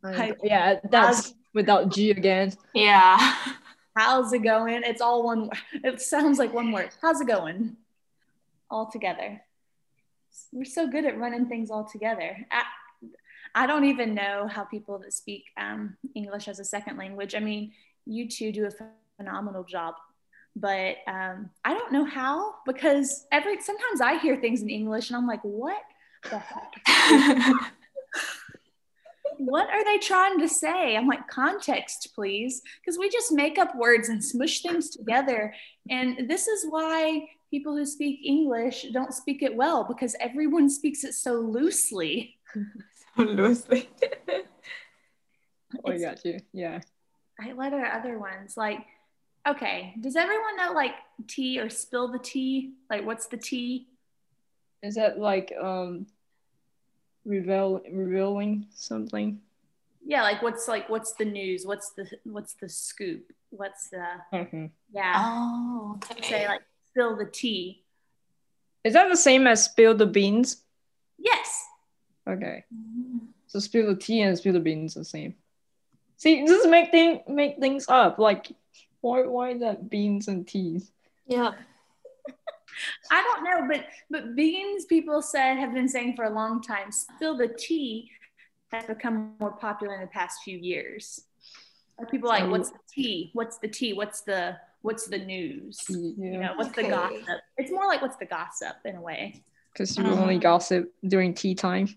Um, 0.03 0.15
Hi. 0.15 0.35
yeah, 0.43 0.81
that's 0.91 1.35
without 1.57 1.89
G 1.89 2.13
again. 2.13 2.53
Yeah. 2.75 3.35
How's 3.97 4.33
it 4.33 4.41
going? 4.41 4.83
It's 4.85 5.01
all 5.01 5.25
one. 5.25 5.51
It 5.73 6.01
sounds 6.01 6.39
like 6.39 6.53
one 6.53 6.71
word. 6.71 6.91
How's 7.03 7.21
it 7.21 7.27
going? 7.27 7.77
All 8.71 8.89
together. 8.89 9.43
We're 10.53 10.67
so 10.67 10.87
good 10.87 11.07
at 11.07 11.19
running 11.19 11.47
things 11.47 11.71
all 11.71 11.85
together. 11.85 12.37
I, 12.53 12.63
I 13.55 13.67
don't 13.67 13.87
even 13.87 14.15
know 14.15 14.47
how 14.47 14.65
people 14.65 14.99
that 14.99 15.15
speak 15.15 15.45
um, 15.57 15.97
English 16.15 16.47
as 16.47 16.61
a 16.61 16.65
second 16.65 16.99
language. 16.99 17.35
I 17.35 17.41
mean, 17.41 17.73
you 18.05 18.29
two 18.29 18.53
do 18.53 18.67
a 18.67 19.19
phenomenal 19.19 19.65
job, 19.65 19.95
but 20.55 20.97
um, 21.07 21.49
I 21.65 21.73
don't 21.73 21.91
know 21.91 22.05
how 22.05 22.57
because 22.67 23.27
every 23.33 23.61
sometimes 23.63 24.03
I 24.03 24.19
hear 24.19 24.37
things 24.37 24.61
in 24.61 24.69
English 24.69 25.09
and 25.09 25.17
I'm 25.17 25.27
like, 25.27 25.43
what 25.43 25.81
the 26.31 26.39
heck? 26.39 26.75
what 29.39 29.69
are 29.69 29.85
they 29.85 29.99
trying 29.99 30.39
to 30.41 30.49
say? 30.49 30.97
I'm 30.97 31.07
like, 31.07 31.29
context, 31.29 32.11
please. 32.15 32.63
Because 32.81 32.99
we 32.99 33.09
just 33.09 33.33
make 33.33 33.59
up 33.59 33.77
words 33.77 34.09
and 34.09 34.23
smush 34.23 34.63
things 34.63 34.91
together. 34.91 35.55
And 35.91 36.29
this 36.29 36.49
is 36.49 36.67
why 36.69 37.29
people 37.51 37.77
who 37.77 37.87
speak 37.87 38.21
English 38.25 38.87
don't 38.93 39.15
speak 39.15 39.43
it 39.43 39.55
well 39.55 39.85
because 39.85 40.17
everyone 40.21 40.69
speaks 40.69 41.05
it 41.05 41.15
so 41.15 41.35
loosely. 41.35 42.39
So 43.17 43.23
loosely. 43.23 43.89
Oh, 45.85 45.93
I 45.93 45.99
got 45.99 46.23
you. 46.25 46.39
Yeah. 46.53 46.81
I 47.41 47.53
what 47.55 47.73
are 47.73 47.85
other 47.87 48.19
ones? 48.19 48.57
Like, 48.57 48.79
okay, 49.49 49.95
does 50.01 50.17
everyone 50.17 50.57
know 50.57 50.73
like 50.73 50.93
tea 51.27 51.59
or 51.59 51.69
spill 51.71 52.09
the 52.09 52.19
tea? 52.19 52.75
Like, 52.91 53.07
what's 53.07 53.27
the 53.27 53.37
tea? 53.37 53.89
Is 54.83 54.97
that 54.97 55.19
like 55.19 55.53
um 55.61 56.07
reveal 57.27 57.83
revealing 57.93 58.67
something? 58.75 59.41
Yeah, 60.05 60.23
like 60.23 60.41
what's 60.43 60.69
like 60.69 60.89
what's 60.89 61.15
the 61.15 61.25
news? 61.25 61.67
What's 61.67 61.91
the 61.91 62.09
what's 62.25 62.55
the 62.55 62.69
scoop? 62.69 63.33
What's 63.51 63.91
the 63.91 64.07
Mhm. 64.33 64.71
yeah? 64.93 65.15
oh, 65.19 65.99
okay. 66.13 66.29
Say 66.29 66.49
like 66.49 66.63
spill 66.89 67.17
the 67.17 67.27
tea. 67.27 67.83
Is 68.85 68.93
that 68.95 69.09
the 69.09 69.17
same 69.17 69.47
as 69.49 69.65
spill 69.65 69.97
the 69.97 70.07
beans? 70.07 70.63
Yes. 71.19 71.67
Okay. 72.29 72.65
Mm. 72.73 73.21
So 73.49 73.59
spill 73.59 73.87
the 73.89 74.01
tea 74.01 74.23
and 74.23 74.39
spill 74.39 74.53
the 74.53 74.61
beans 74.61 74.97
are 74.97 75.01
the 75.01 75.05
same. 75.05 75.35
See, 76.19 76.47
just 76.47 76.69
make 76.69 76.91
thing 76.93 77.23
make 77.27 77.59
things 77.59 77.87
up. 77.89 78.19
Like, 78.19 78.53
why 79.01 79.27
why 79.27 79.59
that 79.59 79.91
beans 79.91 80.29
and 80.29 80.47
teas? 80.47 80.93
Yeah. 81.27 81.53
I 83.11 83.23
don't 83.23 83.45
know, 83.45 83.69
but 83.73 83.87
but 84.11 84.37
beans 84.37 84.85
people 84.85 85.23
said 85.23 85.57
have 85.59 85.73
been 85.75 85.89
saying 85.89 86.17
for 86.17 86.25
a 86.25 86.31
long 86.31 86.63
time. 86.63 86.93
Still, 86.93 87.37
the 87.37 87.49
tea 87.49 88.11
has 88.73 88.85
become 88.87 89.33
more 89.41 89.53
popular 89.53 89.95
in 89.95 90.01
the 90.01 90.07
past 90.09 90.39
few 90.45 90.59
years. 90.59 91.23
Are 91.99 92.07
people 92.07 92.29
like, 92.29 92.51
what's 92.51 92.71
the 92.71 92.79
tea? 92.93 93.31
What's 93.33 93.59
the 93.59 93.69
tea? 93.69 93.93
What's 93.95 94.21
the 94.23 94.57
what's 94.83 95.07
the 95.07 95.19
news? 95.19 95.85
You 95.89 96.39
know, 96.41 96.53
what's 96.57 96.75
the 96.77 96.83
gossip? 96.85 97.23
It's 97.57 97.71
more 97.71 97.87
like 97.87 98.03
what's 98.03 98.17
the 98.17 98.27
gossip 98.27 98.77
in 98.85 98.97
a 98.97 99.01
way. 99.01 99.43
because 99.73 99.97
you 99.97 100.05
only 100.07 100.37
Uh. 100.37 100.41
gossip 100.41 100.93
during 101.07 101.35
tea 101.35 101.55
time. 101.55 101.89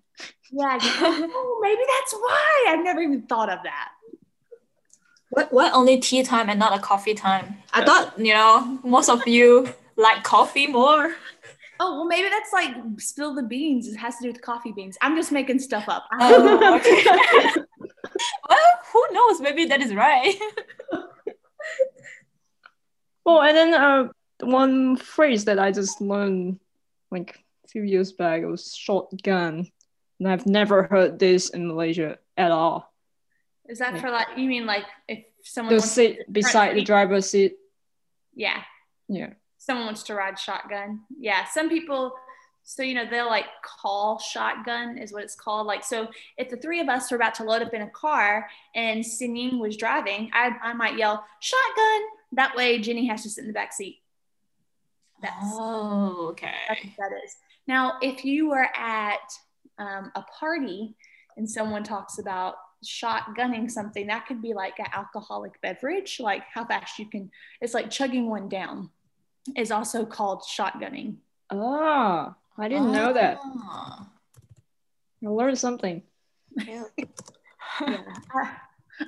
Yeah. 0.52 0.78
oh, 0.82 1.60
maybe 1.62 1.82
that's 1.98 2.14
why. 2.14 2.66
I've 2.70 2.84
never 2.84 3.02
even 3.02 3.24
thought 3.24 3.50
of 3.50 3.60
that. 3.64 3.90
What 5.32 5.54
why 5.54 5.70
only 5.72 6.00
tea 6.00 6.24
time 6.24 6.50
and 6.50 6.58
not 6.60 6.78
a 6.78 6.82
coffee 6.82 7.14
time? 7.14 7.58
I 7.72 7.86
thought, 7.86 8.18
you 8.20 8.34
know, 8.34 8.80
most 8.84 9.10
of 9.10 9.28
you 9.28 9.68
like 10.00 10.24
coffee 10.24 10.68
more. 10.68 11.14
Oh, 11.82 11.96
well, 11.96 12.06
maybe 12.06 12.28
that's 12.30 12.52
like 12.52 12.76
spill 13.00 13.34
the 13.34 13.44
beans. 13.44 13.88
It 13.88 13.96
has 13.98 14.18
to 14.18 14.24
do 14.24 14.32
with 14.32 14.42
coffee 14.42 14.72
beans. 14.74 14.98
I'm 15.02 15.16
just 15.16 15.32
making 15.32 15.60
stuff 15.60 15.86
up. 15.88 16.06
I 16.12 16.30
don't 16.32 16.46
know. 16.46 16.60
Oh, 16.62 16.76
okay. 16.76 17.04
well, 18.50 18.60
who 18.92 19.06
knows? 19.14 19.40
Maybe 19.40 19.66
that 19.66 19.82
is 19.82 19.94
right. 19.94 20.36
Well, 23.26 23.42
and 23.42 23.56
then 23.56 23.74
uh, 23.76 24.08
one 24.42 24.98
phrase 24.98 25.46
that 25.46 25.60
I 25.60 25.72
just 25.72 26.02
learned 26.02 26.60
like 27.12 27.40
a 27.66 27.68
few 27.68 27.84
years 27.84 28.12
back 28.12 28.44
was 28.44 28.74
shotgun, 28.74 29.70
and 30.20 30.28
I've 30.28 30.48
never 30.48 30.84
heard 30.84 31.20
this 31.20 31.50
in 31.50 31.68
Malaysia 31.68 32.18
at 32.38 32.52
all. 32.52 32.92
Is 33.68 33.80
that 33.80 34.00
for 34.02 34.10
like, 34.10 34.30
you 34.36 34.48
mean 34.50 34.66
like 34.66 34.86
if 35.08 35.26
someone 35.44 35.76
The 35.76 35.80
wants 35.80 35.92
sit 35.92 36.32
beside 36.32 36.76
the 36.76 36.82
driver's 36.82 37.30
seat. 37.30 37.58
yeah, 38.34 38.64
Yeah. 39.08 39.34
Someone 39.70 39.86
wants 39.86 40.02
to 40.04 40.16
ride 40.16 40.40
shotgun. 40.40 41.02
Yeah, 41.20 41.46
some 41.46 41.70
people, 41.70 42.14
so 42.64 42.82
you 42.82 42.96
know, 42.96 43.06
they'll 43.08 43.28
like 43.28 43.46
call 43.64 44.18
shotgun 44.18 44.98
is 44.98 45.14
what 45.14 45.22
it's 45.24 45.36
called. 45.36 45.68
Like, 45.68 45.84
so 45.84 46.08
if 46.40 46.50
the 46.50 46.58
three 46.58 46.80
of 46.80 46.90
us 46.90 47.12
were 47.12 47.18
about 47.18 47.36
to 47.36 47.44
load 47.44 47.62
up 47.62 47.76
in 47.76 47.84
a 47.84 47.90
car 47.92 48.50
and 48.74 49.06
Sin 49.06 49.36
Ying 49.36 49.60
was 49.60 49.78
driving, 49.78 50.32
I, 50.34 50.50
I 50.64 50.74
might 50.74 50.98
yell 50.98 51.24
shotgun. 51.40 52.02
That 52.32 52.56
way, 52.56 52.80
Jenny 52.80 53.06
has 53.06 53.22
to 53.24 53.30
sit 53.30 53.42
in 53.42 53.48
the 53.48 53.54
back 53.54 53.74
seat. 53.74 54.00
That's, 55.22 55.36
Oh, 55.54 56.30
okay. 56.32 56.52
that's 56.68 56.84
what 56.84 56.94
that 57.12 57.16
is. 57.24 57.36
Now, 57.68 57.98
if 58.02 58.26
you 58.26 58.50
were 58.50 58.70
at 58.76 59.20
um, 59.78 60.12
a 60.16 60.24
party 60.40 60.96
and 61.38 61.48
someone 61.48 61.84
talks 61.84 62.18
about 62.18 62.56
shotgunning 62.84 63.70
something, 63.70 64.08
that 64.08 64.26
could 64.26 64.42
be 64.42 64.56
like 64.56 64.80
an 64.80 64.88
alcoholic 64.94 65.62
beverage, 65.62 66.20
like 66.20 66.44
how 66.52 66.66
fast 66.66 66.98
you 66.98 67.06
can, 67.08 67.30
it's 67.62 67.76
like 67.76 67.92
chugging 67.92 68.30
one 68.30 68.50
down, 68.50 68.90
is 69.56 69.72
also 69.72 70.06
called 70.06 70.44
shotgunning. 70.44 71.16
Ah, 71.52 72.36
I 72.58 72.68
didn't 72.68 72.92
know 72.92 73.14
that. 73.14 73.38
Ah. 73.44 74.10
I 75.24 75.28
learned 75.28 75.58
something. 75.58 76.02
Yeah. 76.66 76.84
I- 77.80 78.56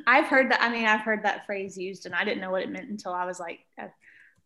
I've 0.07 0.27
heard 0.27 0.51
that. 0.51 0.61
I 0.61 0.69
mean, 0.69 0.85
I've 0.85 1.01
heard 1.01 1.23
that 1.23 1.45
phrase 1.45 1.77
used, 1.77 2.05
and 2.05 2.15
I 2.15 2.23
didn't 2.23 2.39
know 2.39 2.49
what 2.51 2.61
it 2.61 2.69
meant 2.69 2.89
until 2.89 3.13
I 3.13 3.25
was 3.25 3.41
like, 3.41 3.59
uh, 3.77 3.87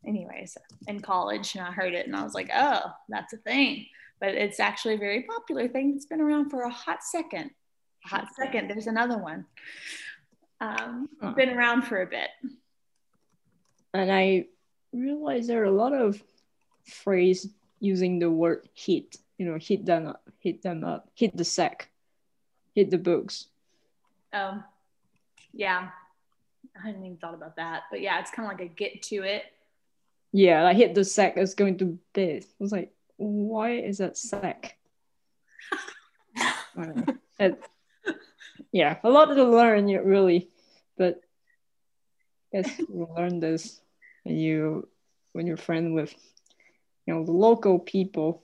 anyways, 0.06 0.58
in 0.88 1.02
college, 1.02 1.54
and 1.56 1.64
I 1.64 1.72
heard 1.72 1.94
it, 1.94 2.08
and 2.08 2.16
I 2.16 2.24
was 2.24 2.34
like, 2.34 2.50
oh, 2.52 2.82
that's 3.10 3.32
a 3.34 3.38
thing. 3.38 3.86
But 4.20 4.30
it's 4.30 4.60
actually 4.60 4.96
a 4.96 4.98
very 4.98 5.22
popular 5.24 5.68
thing 5.68 5.94
It's 5.96 6.08
been 6.08 6.22
around 6.22 6.50
for 6.50 6.64
a 6.64 6.70
hot 6.72 7.04
second. 7.04 7.52
A 8.06 8.08
hot 8.08 8.28
second. 8.36 8.70
There's 8.70 8.88
another 8.88 9.18
one. 9.20 9.46
Um, 10.62 11.10
Huh. 11.22 11.34
Been 11.34 11.50
around 11.50 11.84
for 11.84 12.02
a 12.02 12.08
bit. 12.08 12.30
And 13.94 14.12
I 14.12 14.46
realized 14.96 15.50
there 15.50 15.62
are 15.62 15.66
a 15.66 15.72
lot 15.72 15.94
of 15.94 16.22
phrase 16.86 17.48
using 17.80 18.20
the 18.20 18.30
word 18.30 18.68
hit. 18.74 19.18
You 19.38 19.46
know, 19.46 19.58
hit 19.60 19.86
them 19.86 20.08
up, 20.08 20.22
hit 20.40 20.62
them 20.62 20.84
up, 20.84 21.10
hit 21.14 21.36
the 21.36 21.44
sack, 21.44 21.90
hit 22.74 22.90
the 22.90 22.98
books. 22.98 23.48
Um, 24.32 24.64
yeah, 25.54 25.90
I 26.78 26.88
hadn't 26.88 27.06
even 27.06 27.18
thought 27.18 27.34
about 27.34 27.58
that, 27.58 27.84
but 27.92 28.02
yeah, 28.02 28.20
it's 28.20 28.32
kind 28.32 28.50
of 28.50 28.58
like 28.58 28.66
a 28.66 28.74
get 28.74 29.02
to 29.04 29.24
it. 29.24 29.44
Yeah, 30.32 30.64
like 30.64 30.78
hit 30.78 30.96
the 30.96 31.04
sack 31.04 31.38
is 31.38 31.54
going 31.54 31.78
to 31.80 32.00
bed. 32.14 32.44
I 32.44 32.64
was 32.64 32.72
like, 32.72 32.92
why 33.18 33.72
is 33.72 33.98
that 34.00 34.18
sack? 34.18 34.78
I. 36.38 36.94
It- 37.40 37.64
yeah, 38.72 38.98
a 39.04 39.10
lot 39.10 39.34
to 39.34 39.44
learn 39.46 39.86
really, 39.86 40.50
but 40.98 41.22
I 42.54 42.62
guess 42.62 42.78
you 42.78 43.08
learn 43.16 43.40
this 43.40 43.80
when 44.26 44.38
you 44.38 44.88
when 45.32 45.48
you're 45.48 45.58
friend 45.58 45.94
with 45.94 46.14
you 47.06 47.14
know 47.14 47.24
the 47.24 47.32
local 47.32 47.80
people 47.80 48.44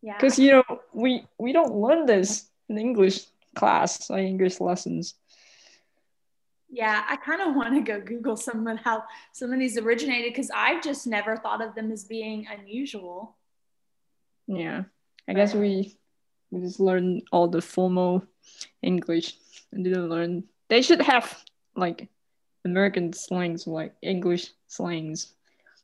Yeah. 0.00 0.16
because 0.16 0.38
you 0.38 0.52
know 0.52 0.64
we 0.94 1.26
we 1.38 1.52
don't 1.52 1.74
learn 1.74 2.06
this 2.06 2.48
in 2.68 2.78
English 2.78 3.26
class 3.54 4.08
like 4.08 4.24
English 4.24 4.60
lessons. 4.60 5.14
Yeah, 6.74 7.04
I 7.06 7.16
kind 7.16 7.42
of 7.42 7.54
want 7.54 7.74
to 7.74 7.82
go 7.82 8.00
Google 8.00 8.36
some 8.36 8.66
of 8.66 8.78
how 8.78 9.04
some 9.32 9.52
of 9.52 9.58
these 9.58 9.76
originated 9.76 10.32
because 10.32 10.50
I've 10.54 10.82
just 10.82 11.06
never 11.06 11.36
thought 11.36 11.60
of 11.60 11.74
them 11.74 11.92
as 11.92 12.04
being 12.04 12.46
unusual. 12.48 13.36
Yeah, 14.46 14.84
I 15.28 15.34
guess 15.34 15.52
we 15.52 15.98
we 16.50 16.60
just 16.60 16.80
learn 16.80 17.22
all 17.30 17.48
the 17.48 17.60
formal 17.60 18.24
English 18.80 19.36
and 19.72 19.84
didn't 19.84 20.08
learn. 20.08 20.44
They 20.68 20.80
should 20.80 21.02
have 21.02 21.26
like 21.76 22.08
American 22.64 23.12
slangs, 23.12 23.66
like 23.66 23.94
English 24.02 24.50
slangs, 24.68 25.34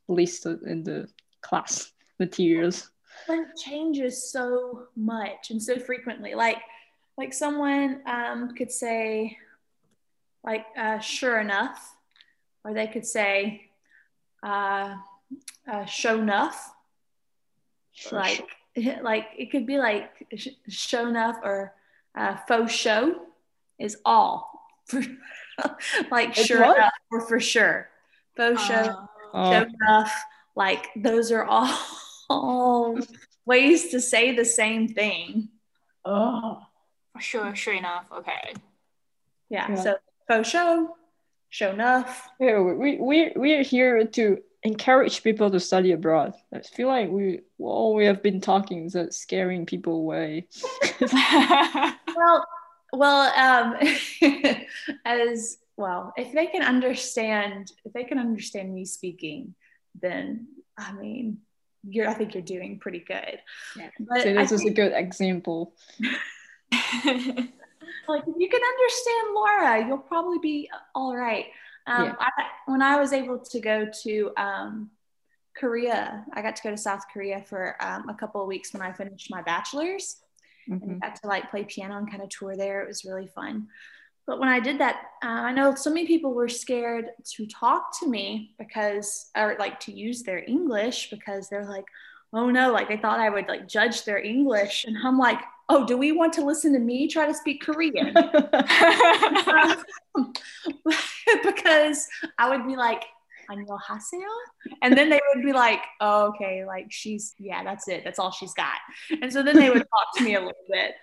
listed 0.07 0.63
in 0.63 0.83
the 0.83 1.07
class 1.41 1.91
materials. 2.19 2.91
But 3.27 3.39
it 3.39 3.57
changes 3.57 4.31
so 4.31 4.87
much 4.95 5.51
and 5.51 5.61
so 5.61 5.77
frequently. 5.77 6.35
Like, 6.35 6.57
like 7.17 7.33
someone 7.33 8.01
um, 8.07 8.55
could 8.55 8.71
say, 8.71 9.37
like, 10.43 10.65
uh, 10.77 10.99
sure 10.99 11.39
enough, 11.39 11.95
or 12.63 12.73
they 12.73 12.87
could 12.87 13.05
say, 13.05 13.69
uh, 14.43 14.95
uh, 15.71 15.85
show 15.85 16.19
enough. 16.19 16.73
Like, 18.11 18.47
like 19.01 19.27
it 19.37 19.51
could 19.51 19.65
be 19.65 19.77
like 19.77 20.11
sh- 20.35 20.49
show 20.67 21.07
enough 21.07 21.37
or 21.43 21.73
uh, 22.15 22.37
faux 22.47 22.71
show 22.71 23.25
is 23.79 23.97
all 24.05 24.51
for 24.85 25.01
like 26.11 26.29
It's 26.37 26.45
sure 26.45 26.61
what? 26.61 26.77
enough 26.77 26.93
or 27.11 27.21
for 27.21 27.39
sure. 27.39 27.89
Faux 28.37 28.61
show, 28.63 28.95
Oh, 29.33 29.51
show 29.51 29.65
enough. 29.81 30.13
Like 30.55 30.87
those 30.95 31.31
are 31.31 31.43
all, 31.43 31.77
all 32.29 32.97
ways 33.45 33.89
to 33.91 33.99
say 34.01 34.35
the 34.35 34.45
same 34.45 34.87
thing. 34.89 35.49
oh. 36.05 36.61
Sure, 37.19 37.53
sure 37.53 37.73
enough. 37.73 38.05
Okay. 38.19 38.53
Yeah. 39.49 39.67
Yeah. 39.69 39.75
So 39.75 39.97
faux 40.27 40.47
show, 40.47 40.95
show 41.49 41.71
enough. 41.71 42.29
Yeah, 42.39 42.61
we 42.61 42.97
we 42.97 43.33
we're 43.35 43.63
here 43.63 44.05
to 44.05 44.37
encourage 44.63 45.21
people 45.21 45.49
to 45.51 45.59
study 45.59 45.91
abroad. 45.91 46.33
I 46.53 46.59
feel 46.61 46.87
like 46.87 47.09
we 47.09 47.41
all 47.59 47.93
we 47.93 48.05
have 48.05 48.23
been 48.23 48.39
talking 48.39 48.85
is 48.85 48.93
that 48.93 49.13
scaring 49.13 49.65
people 49.65 49.95
away. 49.95 50.47
Well, 52.15 52.45
well, 52.93 53.33
um, 53.35 53.75
as 55.05 55.57
well, 55.77 56.13
if 56.17 56.33
they 56.33 56.47
can 56.47 56.61
understand, 56.61 57.71
if 57.85 57.93
they 57.93 58.03
can 58.03 58.19
understand 58.19 58.73
me 58.73 58.85
speaking, 58.85 59.55
then 60.01 60.47
I 60.77 60.93
mean, 60.93 61.39
you're. 61.87 62.07
I 62.07 62.13
think 62.13 62.33
you're 62.33 62.43
doing 62.43 62.79
pretty 62.79 62.99
good. 62.99 63.39
Yeah. 63.75 63.89
But 63.99 64.23
so 64.23 64.29
I 64.31 64.33
this 64.33 64.51
is 64.51 64.65
a 64.65 64.71
good 64.71 64.93
example. 64.93 65.73
like, 66.01 66.11
if 67.03 68.35
you 68.37 68.49
can 68.49 68.61
understand 68.61 69.33
Laura, 69.33 69.87
you'll 69.87 69.97
probably 69.97 70.39
be 70.39 70.69
all 70.95 71.15
right. 71.15 71.45
Um, 71.87 72.05
Yeah. 72.05 72.15
I, 72.19 72.31
when 72.65 72.81
I 72.81 72.99
was 72.99 73.13
able 73.13 73.39
to 73.39 73.59
go 73.59 73.87
to 74.03 74.31
um, 74.37 74.89
Korea, 75.55 76.25
I 76.33 76.41
got 76.41 76.55
to 76.55 76.63
go 76.63 76.71
to 76.71 76.77
South 76.77 77.03
Korea 77.11 77.41
for 77.41 77.75
um, 77.81 78.09
a 78.09 78.13
couple 78.13 78.41
of 78.41 78.47
weeks 78.47 78.73
when 78.73 78.81
I 78.81 78.91
finished 78.91 79.29
my 79.29 79.41
bachelor's. 79.41 80.21
Mhm. 80.69 80.83
and 80.83 81.01
got 81.01 81.15
to 81.15 81.27
like 81.27 81.49
play 81.49 81.63
piano 81.63 81.97
and 81.97 82.09
kind 82.09 82.21
of 82.21 82.29
tour 82.29 82.55
there. 82.55 82.81
It 82.81 82.87
was 82.87 83.05
really 83.05 83.27
fun. 83.27 83.67
But 84.27 84.39
when 84.39 84.49
I 84.49 84.59
did 84.59 84.79
that, 84.79 84.97
uh, 85.23 85.27
I 85.27 85.51
know 85.51 85.73
so 85.73 85.89
many 85.89 86.05
people 86.05 86.33
were 86.33 86.49
scared 86.49 87.09
to 87.33 87.47
talk 87.47 87.99
to 87.99 88.07
me 88.07 88.53
because, 88.59 89.31
or 89.35 89.55
like 89.57 89.79
to 89.81 89.91
use 89.91 90.21
their 90.21 90.43
English 90.45 91.09
because 91.09 91.49
they're 91.49 91.65
like, 91.65 91.85
oh 92.31 92.51
no, 92.51 92.71
like 92.71 92.87
they 92.87 92.97
thought 92.97 93.19
I 93.19 93.29
would 93.29 93.47
like 93.47 93.67
judge 93.67 94.05
their 94.05 94.19
English. 94.19 94.85
And 94.85 94.95
I'm 95.03 95.17
like, 95.17 95.39
oh, 95.67 95.85
do 95.85 95.97
we 95.97 96.11
want 96.11 96.33
to 96.33 96.45
listen 96.45 96.73
to 96.73 96.79
me 96.79 97.07
try 97.07 97.25
to 97.25 97.33
speak 97.33 97.63
Korean? 97.63 98.13
because 101.43 102.07
I 102.37 102.49
would 102.49 102.67
be 102.67 102.75
like, 102.75 103.03
Annyeonghaseyo. 103.49 104.29
And 104.81 104.97
then 104.97 105.09
they 105.09 105.19
would 105.33 105.43
be 105.43 105.53
like, 105.53 105.81
oh, 105.99 106.27
okay, 106.27 106.65
like 106.65 106.87
she's, 106.91 107.33
yeah, 107.37 107.63
that's 107.63 107.87
it. 107.87 108.03
That's 108.03 108.19
all 108.19 108.31
she's 108.31 108.53
got. 108.53 108.77
And 109.21 109.31
so 109.31 109.43
then 109.43 109.55
they 109.57 109.69
would 109.69 109.79
talk 109.79 110.17
to 110.17 110.23
me 110.23 110.35
a 110.35 110.39
little 110.39 110.65
bit. 110.69 110.93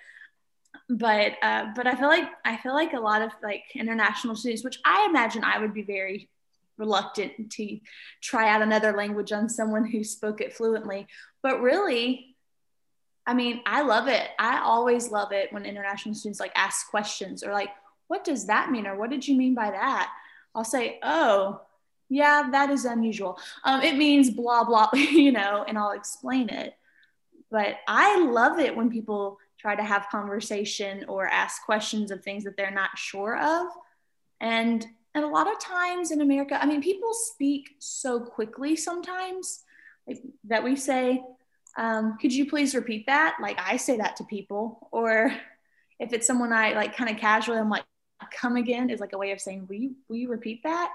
But 0.88 1.32
uh, 1.42 1.66
but 1.74 1.86
I 1.86 1.94
feel 1.96 2.08
like 2.08 2.28
I 2.44 2.58
feel 2.58 2.74
like 2.74 2.92
a 2.92 3.00
lot 3.00 3.22
of 3.22 3.30
like 3.42 3.64
international 3.74 4.36
students, 4.36 4.62
which 4.62 4.78
I 4.84 5.06
imagine 5.08 5.42
I 5.42 5.58
would 5.58 5.74
be 5.74 5.82
very 5.82 6.28
reluctant 6.78 7.50
to 7.50 7.80
try 8.20 8.50
out 8.50 8.62
another 8.62 8.92
language 8.92 9.32
on 9.32 9.48
someone 9.48 9.84
who 9.86 10.04
spoke 10.04 10.40
it 10.40 10.54
fluently. 10.54 11.08
But 11.42 11.60
really, 11.60 12.36
I 13.26 13.34
mean, 13.34 13.62
I 13.66 13.82
love 13.82 14.06
it. 14.06 14.28
I 14.38 14.60
always 14.60 15.10
love 15.10 15.32
it 15.32 15.52
when 15.52 15.64
international 15.64 16.14
students 16.14 16.38
like 16.38 16.52
ask 16.54 16.88
questions 16.88 17.42
or 17.42 17.52
like, 17.52 17.70
what 18.06 18.22
does 18.22 18.46
that 18.46 18.70
mean? 18.70 18.86
Or 18.86 18.96
what 18.96 19.10
did 19.10 19.26
you 19.26 19.36
mean 19.36 19.54
by 19.54 19.70
that? 19.70 20.12
I'll 20.54 20.64
say, 20.64 21.00
oh, 21.02 21.60
yeah, 22.08 22.48
that 22.52 22.70
is 22.70 22.84
unusual. 22.84 23.38
Um, 23.64 23.82
it 23.82 23.96
means 23.96 24.30
blah, 24.30 24.64
blah, 24.64 24.90
you 24.94 25.32
know, 25.32 25.64
and 25.66 25.78
I'll 25.78 25.92
explain 25.92 26.48
it. 26.48 26.74
But 27.50 27.76
I 27.86 28.20
love 28.20 28.58
it 28.58 28.76
when 28.76 28.90
people 28.90 29.38
try 29.58 29.74
to 29.74 29.82
have 29.82 30.08
conversation 30.10 31.04
or 31.08 31.26
ask 31.26 31.64
questions 31.64 32.10
of 32.10 32.22
things 32.22 32.44
that 32.44 32.56
they're 32.56 32.70
not 32.70 32.96
sure 32.96 33.36
of. 33.38 33.68
And 34.40 34.86
and 35.14 35.24
a 35.24 35.28
lot 35.28 35.50
of 35.50 35.58
times 35.58 36.10
in 36.10 36.20
America, 36.20 36.58
I 36.60 36.66
mean, 36.66 36.82
people 36.82 37.14
speak 37.14 37.76
so 37.78 38.20
quickly 38.20 38.76
sometimes 38.76 39.62
like, 40.06 40.18
that 40.44 40.62
we 40.62 40.76
say, 40.76 41.22
um, 41.78 42.18
could 42.20 42.34
you 42.34 42.46
please 42.46 42.74
repeat 42.74 43.06
that? 43.06 43.38
Like 43.40 43.58
I 43.58 43.78
say 43.78 43.96
that 43.96 44.16
to 44.16 44.24
people, 44.24 44.88
or 44.92 45.32
if 45.98 46.12
it's 46.12 46.26
someone 46.26 46.52
I 46.52 46.74
like 46.74 46.96
kind 46.96 47.08
of 47.08 47.16
casually, 47.16 47.58
I'm 47.58 47.70
like, 47.70 47.84
come 48.30 48.56
again 48.56 48.90
is 48.90 49.00
like 49.00 49.14
a 49.14 49.18
way 49.18 49.32
of 49.32 49.40
saying, 49.40 49.66
will 49.66 49.76
you, 49.76 49.94
will 50.06 50.16
you 50.16 50.28
repeat 50.28 50.62
that? 50.64 50.92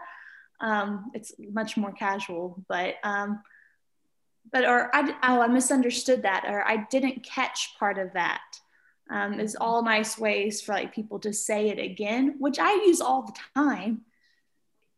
Um, 0.61 1.11
it's 1.13 1.33
much 1.51 1.75
more 1.75 1.91
casual, 1.91 2.63
but, 2.69 2.95
um, 3.03 3.41
but, 4.51 4.63
or 4.63 4.95
I, 4.95 5.13
oh, 5.23 5.41
I 5.41 5.47
misunderstood 5.47 6.23
that, 6.23 6.45
or 6.47 6.65
I 6.67 6.85
didn't 6.89 7.23
catch 7.23 7.75
part 7.77 7.97
of 7.97 8.13
that. 8.13 8.41
Um, 9.09 9.41
is 9.41 9.57
all 9.59 9.83
nice 9.83 10.17
ways 10.17 10.61
for 10.61 10.71
like 10.71 10.95
people 10.95 11.19
to 11.19 11.33
say 11.33 11.67
it 11.67 11.79
again, 11.79 12.35
which 12.39 12.59
I 12.59 12.71
use 12.85 13.01
all 13.01 13.23
the 13.23 13.35
time 13.53 14.05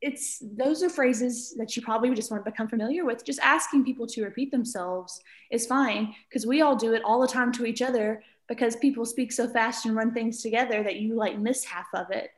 it's 0.03 0.43
those 0.57 0.83
are 0.83 0.89
phrases 0.89 1.55
that 1.57 1.75
you 1.77 1.81
probably 1.81 2.13
just 2.13 2.29
want 2.29 2.43
to 2.43 2.51
become 2.51 2.67
familiar 2.67 3.05
with. 3.05 3.25
Just 3.25 3.39
asking 3.39 3.85
people 3.85 4.05
to 4.07 4.23
repeat 4.23 4.51
themselves 4.51 5.21
is 5.49 5.65
fine 5.65 6.13
because 6.27 6.45
we 6.45 6.61
all 6.61 6.75
do 6.75 6.93
it 6.93 7.01
all 7.05 7.21
the 7.21 7.27
time 7.27 7.53
to 7.53 7.65
each 7.65 7.81
other 7.81 8.21
because 8.49 8.75
people 8.75 9.05
speak 9.05 9.31
so 9.31 9.47
fast 9.47 9.85
and 9.85 9.95
run 9.95 10.13
things 10.13 10.41
together 10.41 10.83
that 10.83 10.97
you 10.97 11.15
like 11.15 11.39
miss 11.39 11.63
half 11.63 11.87
of 11.93 12.11
it. 12.11 12.31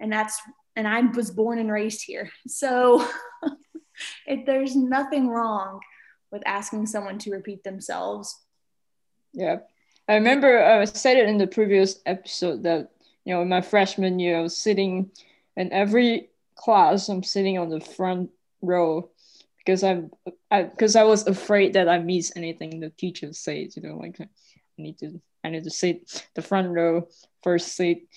And 0.00 0.10
that's 0.10 0.40
and 0.80 0.88
I 0.88 1.02
was 1.02 1.30
born 1.30 1.58
and 1.58 1.70
raised 1.70 2.02
here. 2.06 2.30
So 2.46 3.06
it, 4.26 4.46
there's 4.46 4.74
nothing 4.74 5.28
wrong 5.28 5.80
with 6.32 6.42
asking 6.46 6.86
someone 6.86 7.18
to 7.18 7.32
repeat 7.32 7.62
themselves. 7.62 8.34
Yeah. 9.34 9.58
I 10.08 10.14
remember 10.14 10.64
I 10.64 10.86
said 10.86 11.18
it 11.18 11.28
in 11.28 11.36
the 11.36 11.46
previous 11.46 12.00
episode 12.06 12.62
that, 12.62 12.92
you 13.24 13.34
know, 13.34 13.42
in 13.42 13.48
my 13.50 13.60
freshman 13.60 14.18
year, 14.18 14.38
I 14.38 14.42
was 14.42 14.56
sitting 14.56 15.10
in 15.54 15.70
every 15.70 16.30
class, 16.54 17.10
I'm 17.10 17.22
sitting 17.22 17.58
on 17.58 17.68
the 17.68 17.80
front 17.80 18.30
row 18.62 19.10
because 19.58 19.84
I'm 19.84 20.10
I 20.50 20.62
because 20.62 20.96
I 20.96 21.04
was 21.04 21.26
afraid 21.26 21.74
that 21.74 21.88
I 21.88 21.98
miss 21.98 22.32
anything 22.34 22.80
the 22.80 22.88
teacher 22.88 23.34
says. 23.34 23.76
You 23.76 23.82
know, 23.82 23.98
like 23.98 24.18
I 24.18 24.28
need 24.78 24.98
to 25.00 25.20
I 25.44 25.50
need 25.50 25.64
to 25.64 25.70
sit 25.70 26.26
the 26.34 26.42
front 26.42 26.70
row, 26.70 27.06
first 27.42 27.76
seat, 27.76 28.08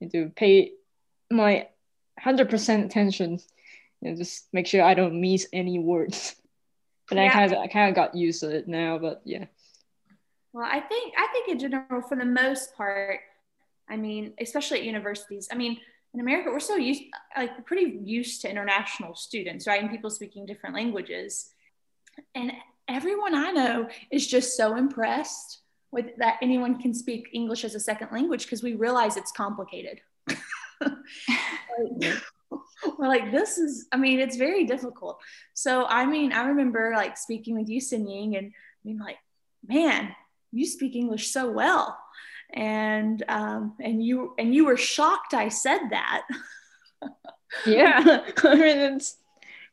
need 0.00 0.12
to 0.12 0.30
pay 0.30 0.72
my 1.30 1.66
hundred 2.18 2.50
percent 2.50 2.84
attention, 2.84 3.40
and 4.02 4.16
just 4.16 4.48
make 4.52 4.66
sure 4.66 4.82
I 4.82 4.94
don't 4.94 5.20
miss 5.20 5.46
any 5.52 5.78
words. 5.78 6.36
But 7.08 7.18
yeah. 7.18 7.24
I 7.24 7.28
kind 7.30 7.52
of 7.52 7.58
I 7.58 7.66
kind 7.68 7.88
of 7.88 7.94
got 7.94 8.14
used 8.14 8.40
to 8.40 8.50
it 8.50 8.68
now. 8.68 8.98
But 8.98 9.22
yeah. 9.24 9.46
Well, 10.52 10.68
I 10.70 10.80
think 10.80 11.14
I 11.16 11.28
think 11.32 11.48
in 11.48 11.58
general, 11.58 12.02
for 12.02 12.16
the 12.16 12.24
most 12.24 12.74
part, 12.76 13.20
I 13.88 13.96
mean, 13.96 14.34
especially 14.40 14.78
at 14.78 14.84
universities, 14.84 15.48
I 15.50 15.54
mean, 15.56 15.78
in 16.14 16.20
America, 16.20 16.50
we're 16.50 16.60
so 16.60 16.76
used, 16.76 17.02
like, 17.36 17.66
pretty 17.66 17.98
used 18.02 18.40
to 18.42 18.50
international 18.50 19.14
students, 19.14 19.66
right? 19.66 19.80
And 19.80 19.90
people 19.90 20.10
speaking 20.10 20.46
different 20.46 20.74
languages. 20.74 21.50
And 22.34 22.52
everyone 22.88 23.34
I 23.34 23.52
know 23.52 23.88
is 24.10 24.26
just 24.26 24.56
so 24.56 24.76
impressed 24.76 25.60
with 25.90 26.16
that 26.16 26.38
anyone 26.42 26.80
can 26.80 26.94
speak 26.94 27.28
English 27.32 27.64
as 27.64 27.74
a 27.74 27.80
second 27.80 28.08
language 28.12 28.44
because 28.44 28.62
we 28.62 28.74
realize 28.74 29.16
it's 29.16 29.32
complicated. 29.32 30.00
Like, 30.80 32.14
we're 32.98 33.08
like, 33.08 33.30
this 33.32 33.58
is, 33.58 33.86
I 33.92 33.96
mean, 33.96 34.20
it's 34.20 34.36
very 34.36 34.64
difficult. 34.64 35.20
So, 35.54 35.84
I 35.86 36.06
mean, 36.06 36.32
I 36.32 36.48
remember 36.48 36.92
like 36.94 37.16
speaking 37.16 37.56
with 37.58 37.68
you, 37.68 37.80
Sin 37.80 38.08
Ying, 38.08 38.36
and 38.36 38.52
being 38.84 38.98
like, 38.98 39.18
man, 39.66 40.14
you 40.52 40.66
speak 40.66 40.94
English 40.94 41.30
so 41.30 41.50
well 41.50 41.98
and 42.50 43.22
um, 43.28 43.74
and 43.80 44.02
you 44.02 44.34
and 44.38 44.54
you 44.54 44.64
were 44.64 44.76
shocked 44.76 45.34
I 45.34 45.48
said 45.48 45.80
that. 45.90 46.22
yeah, 47.66 48.22
I 48.44 48.54
mean 48.54 48.78
it's 48.78 49.16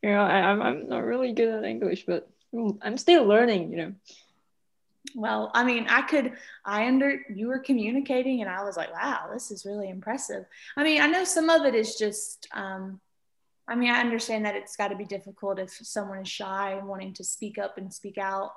you 0.02 0.10
know 0.10 0.20
I, 0.20 0.40
I'm 0.40 0.62
I'm 0.62 0.88
not 0.88 1.04
really 1.04 1.32
good 1.32 1.48
at 1.48 1.64
English, 1.64 2.04
but 2.06 2.28
I'm 2.82 2.98
still 2.98 3.24
learning. 3.24 3.70
You 3.70 3.76
know. 3.76 3.94
Well, 5.14 5.50
I 5.54 5.64
mean, 5.64 5.86
I 5.88 6.02
could, 6.02 6.32
I 6.64 6.86
under, 6.86 7.22
you 7.34 7.48
were 7.48 7.58
communicating 7.58 8.40
and 8.40 8.50
I 8.50 8.64
was 8.64 8.76
like, 8.76 8.92
wow, 8.92 9.30
this 9.32 9.50
is 9.50 9.64
really 9.64 9.88
impressive. 9.88 10.44
I 10.76 10.82
mean, 10.82 11.00
I 11.00 11.06
know 11.06 11.24
some 11.24 11.48
of 11.48 11.64
it 11.64 11.74
is 11.74 11.96
just, 11.96 12.48
um, 12.52 13.00
I 13.68 13.74
mean, 13.74 13.90
I 13.90 14.00
understand 14.00 14.44
that 14.44 14.56
it's 14.56 14.76
got 14.76 14.88
to 14.88 14.96
be 14.96 15.04
difficult 15.04 15.58
if 15.58 15.70
someone 15.70 16.20
is 16.20 16.28
shy 16.28 16.72
and 16.72 16.86
wanting 16.86 17.14
to 17.14 17.24
speak 17.24 17.58
up 17.58 17.78
and 17.78 17.92
speak 17.92 18.18
out. 18.18 18.50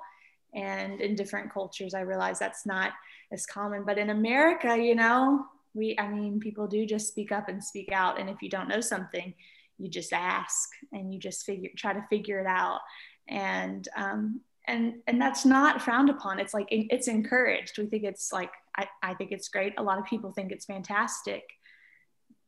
And 0.54 1.00
in 1.00 1.14
different 1.14 1.52
cultures, 1.52 1.94
I 1.94 2.00
realize 2.00 2.38
that's 2.38 2.66
not 2.66 2.92
as 3.32 3.46
common. 3.46 3.84
But 3.84 3.98
in 3.98 4.10
America, 4.10 4.76
you 4.76 4.94
know, 4.94 5.46
we, 5.74 5.96
I 5.98 6.08
mean, 6.08 6.40
people 6.40 6.66
do 6.66 6.84
just 6.84 7.08
speak 7.08 7.32
up 7.32 7.48
and 7.48 7.62
speak 7.62 7.92
out. 7.92 8.20
And 8.20 8.28
if 8.28 8.42
you 8.42 8.50
don't 8.50 8.68
know 8.68 8.80
something, 8.80 9.32
you 9.78 9.88
just 9.88 10.12
ask 10.12 10.68
and 10.92 11.12
you 11.12 11.18
just 11.18 11.46
figure, 11.46 11.70
try 11.76 11.92
to 11.92 12.04
figure 12.10 12.40
it 12.40 12.46
out. 12.46 12.80
And, 13.28 13.88
um, 13.96 14.40
and, 14.70 14.94
and 15.06 15.20
that's 15.20 15.44
not 15.44 15.82
frowned 15.82 16.08
upon. 16.08 16.38
It's 16.38 16.54
like, 16.54 16.68
it's 16.70 17.08
encouraged. 17.08 17.76
We 17.76 17.86
think 17.86 18.04
it's 18.04 18.32
like, 18.32 18.52
I, 18.76 18.86
I 19.02 19.14
think 19.14 19.32
it's 19.32 19.48
great. 19.48 19.74
A 19.76 19.82
lot 19.82 19.98
of 19.98 20.04
people 20.04 20.32
think 20.32 20.52
it's 20.52 20.64
fantastic. 20.64 21.42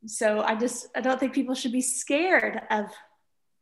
So 0.06 0.40
I 0.40 0.54
just, 0.54 0.86
I 0.96 1.00
don't 1.00 1.18
think 1.20 1.34
people 1.34 1.54
should 1.54 1.72
be 1.72 1.82
scared 1.82 2.62
of, 2.70 2.86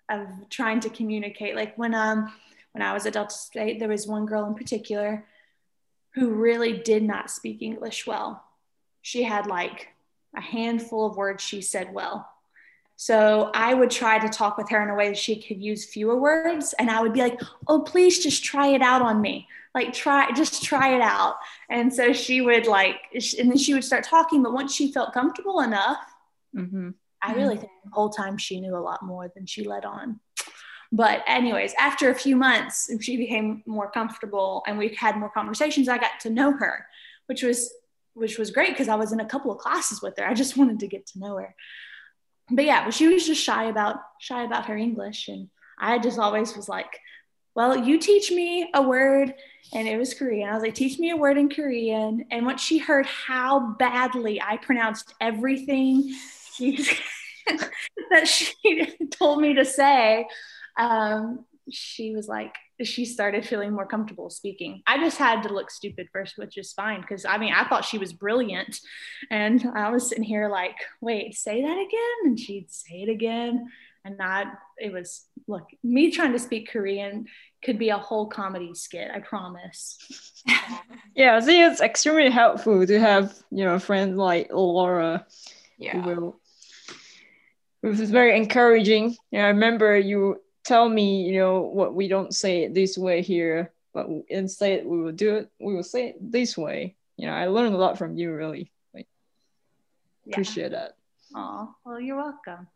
of 0.08 0.28
trying 0.50 0.80
to 0.80 0.90
communicate. 0.90 1.56
Like 1.56 1.76
when, 1.76 1.94
um, 1.94 2.32
when 2.72 2.82
I 2.82 2.92
was 2.92 3.06
at 3.06 3.14
Delta 3.14 3.34
State, 3.34 3.78
there 3.78 3.88
was 3.88 4.06
one 4.06 4.26
girl 4.26 4.46
in 4.46 4.54
particular 4.54 5.26
who 6.14 6.30
really 6.30 6.78
did 6.78 7.02
not 7.02 7.30
speak 7.30 7.62
English 7.62 8.06
well. 8.06 8.44
She 9.02 9.22
had 9.22 9.46
like 9.46 9.88
a 10.36 10.40
handful 10.40 11.06
of 11.06 11.16
words 11.16 11.42
she 11.42 11.62
said 11.62 11.92
well. 11.92 12.28
So 13.00 13.50
I 13.54 13.72
would 13.72 13.90
try 13.90 14.18
to 14.18 14.28
talk 14.28 14.58
with 14.58 14.68
her 14.68 14.82
in 14.82 14.90
a 14.90 14.94
way 14.94 15.08
that 15.08 15.16
she 15.16 15.40
could 15.40 15.62
use 15.62 15.86
fewer 15.86 16.20
words. 16.20 16.74
And 16.78 16.90
I 16.90 17.00
would 17.00 17.14
be 17.14 17.20
like, 17.20 17.40
oh, 17.66 17.80
please 17.80 18.22
just 18.22 18.44
try 18.44 18.66
it 18.66 18.82
out 18.82 19.00
on 19.00 19.22
me. 19.22 19.48
Like, 19.74 19.94
try, 19.94 20.30
just 20.32 20.62
try 20.62 20.94
it 20.94 21.00
out. 21.00 21.36
And 21.70 21.90
so 21.90 22.12
she 22.12 22.42
would 22.42 22.66
like, 22.66 22.96
and 23.38 23.50
then 23.50 23.56
she 23.56 23.72
would 23.72 23.84
start 23.84 24.04
talking. 24.04 24.42
But 24.42 24.52
once 24.52 24.74
she 24.74 24.92
felt 24.92 25.14
comfortable 25.14 25.60
enough, 25.60 25.96
mm-hmm. 26.54 26.90
I 27.22 27.32
really 27.32 27.56
think 27.56 27.72
the 27.86 27.90
whole 27.90 28.10
time 28.10 28.36
she 28.36 28.60
knew 28.60 28.76
a 28.76 28.84
lot 28.84 29.02
more 29.02 29.32
than 29.34 29.46
she 29.46 29.64
let 29.64 29.86
on. 29.86 30.20
But, 30.92 31.22
anyways, 31.26 31.72
after 31.78 32.10
a 32.10 32.14
few 32.14 32.36
months, 32.36 32.90
she 33.00 33.16
became 33.16 33.62
more 33.64 33.90
comfortable 33.90 34.62
and 34.66 34.76
we 34.76 34.94
had 34.94 35.16
more 35.16 35.30
conversations. 35.30 35.88
I 35.88 35.96
got 35.96 36.20
to 36.20 36.28
know 36.28 36.52
her, 36.52 36.84
which 37.28 37.42
was 37.42 37.72
which 38.12 38.38
was 38.38 38.50
great 38.50 38.70
because 38.70 38.88
I 38.88 38.96
was 38.96 39.12
in 39.12 39.20
a 39.20 39.24
couple 39.24 39.52
of 39.52 39.56
classes 39.56 40.02
with 40.02 40.18
her. 40.18 40.26
I 40.26 40.34
just 40.34 40.58
wanted 40.58 40.80
to 40.80 40.86
get 40.88 41.06
to 41.06 41.18
know 41.18 41.38
her. 41.38 41.54
But 42.50 42.64
yeah, 42.64 42.84
but 42.84 42.94
she 42.94 43.08
was 43.08 43.26
just 43.26 43.42
shy 43.42 43.64
about 43.64 43.96
shy 44.18 44.44
about 44.44 44.66
her 44.66 44.76
English, 44.76 45.28
and 45.28 45.48
I 45.78 45.98
just 45.98 46.18
always 46.18 46.56
was 46.56 46.68
like, 46.68 46.98
"Well, 47.54 47.76
you 47.76 47.98
teach 47.98 48.30
me 48.30 48.70
a 48.74 48.82
word," 48.82 49.34
and 49.72 49.88
it 49.88 49.96
was 49.96 50.14
Korean. 50.14 50.48
I 50.48 50.54
was 50.54 50.62
like, 50.62 50.74
"Teach 50.74 50.98
me 50.98 51.10
a 51.10 51.16
word 51.16 51.38
in 51.38 51.48
Korean." 51.48 52.26
And 52.30 52.46
once 52.46 52.60
she 52.60 52.78
heard 52.78 53.06
how 53.06 53.74
badly 53.78 54.40
I 54.40 54.56
pronounced 54.56 55.14
everything 55.20 56.14
that 58.10 58.26
she 58.26 58.96
told 59.10 59.40
me 59.40 59.54
to 59.54 59.64
say, 59.64 60.26
um, 60.76 61.44
she 61.70 62.14
was 62.14 62.28
like, 62.28 62.54
she 62.86 63.04
started 63.04 63.46
feeling 63.46 63.72
more 63.72 63.86
comfortable 63.86 64.30
speaking. 64.30 64.82
I 64.86 64.98
just 64.98 65.18
had 65.18 65.42
to 65.42 65.52
look 65.52 65.70
stupid 65.70 66.08
first, 66.12 66.38
which 66.38 66.56
is 66.56 66.72
fine 66.72 67.00
because 67.00 67.24
I 67.24 67.38
mean, 67.38 67.52
I 67.52 67.68
thought 67.68 67.84
she 67.84 67.98
was 67.98 68.12
brilliant. 68.12 68.78
And 69.30 69.64
I 69.74 69.90
was 69.90 70.08
sitting 70.08 70.24
here 70.24 70.48
like, 70.48 70.76
wait, 71.00 71.34
say 71.34 71.62
that 71.62 71.78
again? 71.78 72.16
And 72.24 72.38
she'd 72.38 72.70
say 72.70 73.02
it 73.02 73.08
again. 73.08 73.68
And 74.04 74.18
that 74.18 74.54
it 74.78 74.92
was, 74.92 75.26
look, 75.46 75.68
me 75.82 76.10
trying 76.10 76.32
to 76.32 76.38
speak 76.38 76.70
Korean 76.70 77.26
could 77.62 77.78
be 77.78 77.90
a 77.90 77.98
whole 77.98 78.26
comedy 78.26 78.74
skit, 78.74 79.10
I 79.12 79.18
promise. 79.18 79.98
yeah, 81.14 81.36
I 81.36 81.40
think 81.42 81.70
it's 81.70 81.82
extremely 81.82 82.30
helpful 82.30 82.86
to 82.86 82.98
have, 82.98 83.34
you 83.50 83.64
know, 83.64 83.74
a 83.74 83.80
friend 83.80 84.16
like 84.16 84.50
Laura 84.50 85.26
yeah. 85.76 86.00
who 86.00 86.08
will, 86.08 86.40
which 87.82 87.98
is 87.98 88.10
very 88.10 88.36
encouraging. 88.36 89.16
Yeah, 89.30 89.44
I 89.44 89.48
remember 89.48 89.98
you 89.98 90.40
tell 90.64 90.88
me, 90.88 91.22
you 91.24 91.38
know, 91.38 91.60
what 91.60 91.94
we 91.94 92.08
don't 92.08 92.34
say 92.34 92.64
it 92.64 92.74
this 92.74 92.96
way 92.98 93.22
here, 93.22 93.72
but 93.92 94.06
instead 94.28 94.86
we 94.86 95.00
will 95.00 95.12
do 95.12 95.36
it, 95.36 95.50
we 95.60 95.74
will 95.74 95.82
say 95.82 96.08
it 96.10 96.32
this 96.32 96.56
way. 96.56 96.96
you 97.16 97.26
know, 97.26 97.32
I 97.34 97.46
learned 97.46 97.74
a 97.74 97.78
lot 97.78 97.98
from 97.98 98.16
you. 98.16 98.32
Really, 98.32 98.70
like 98.94 99.06
Yeah. 100.24 100.32
appreciate 100.34 100.72
that. 100.72 100.96
Oh, 101.34 101.74
well, 101.84 102.00
you're 102.00 102.16
welcome. 102.16 102.66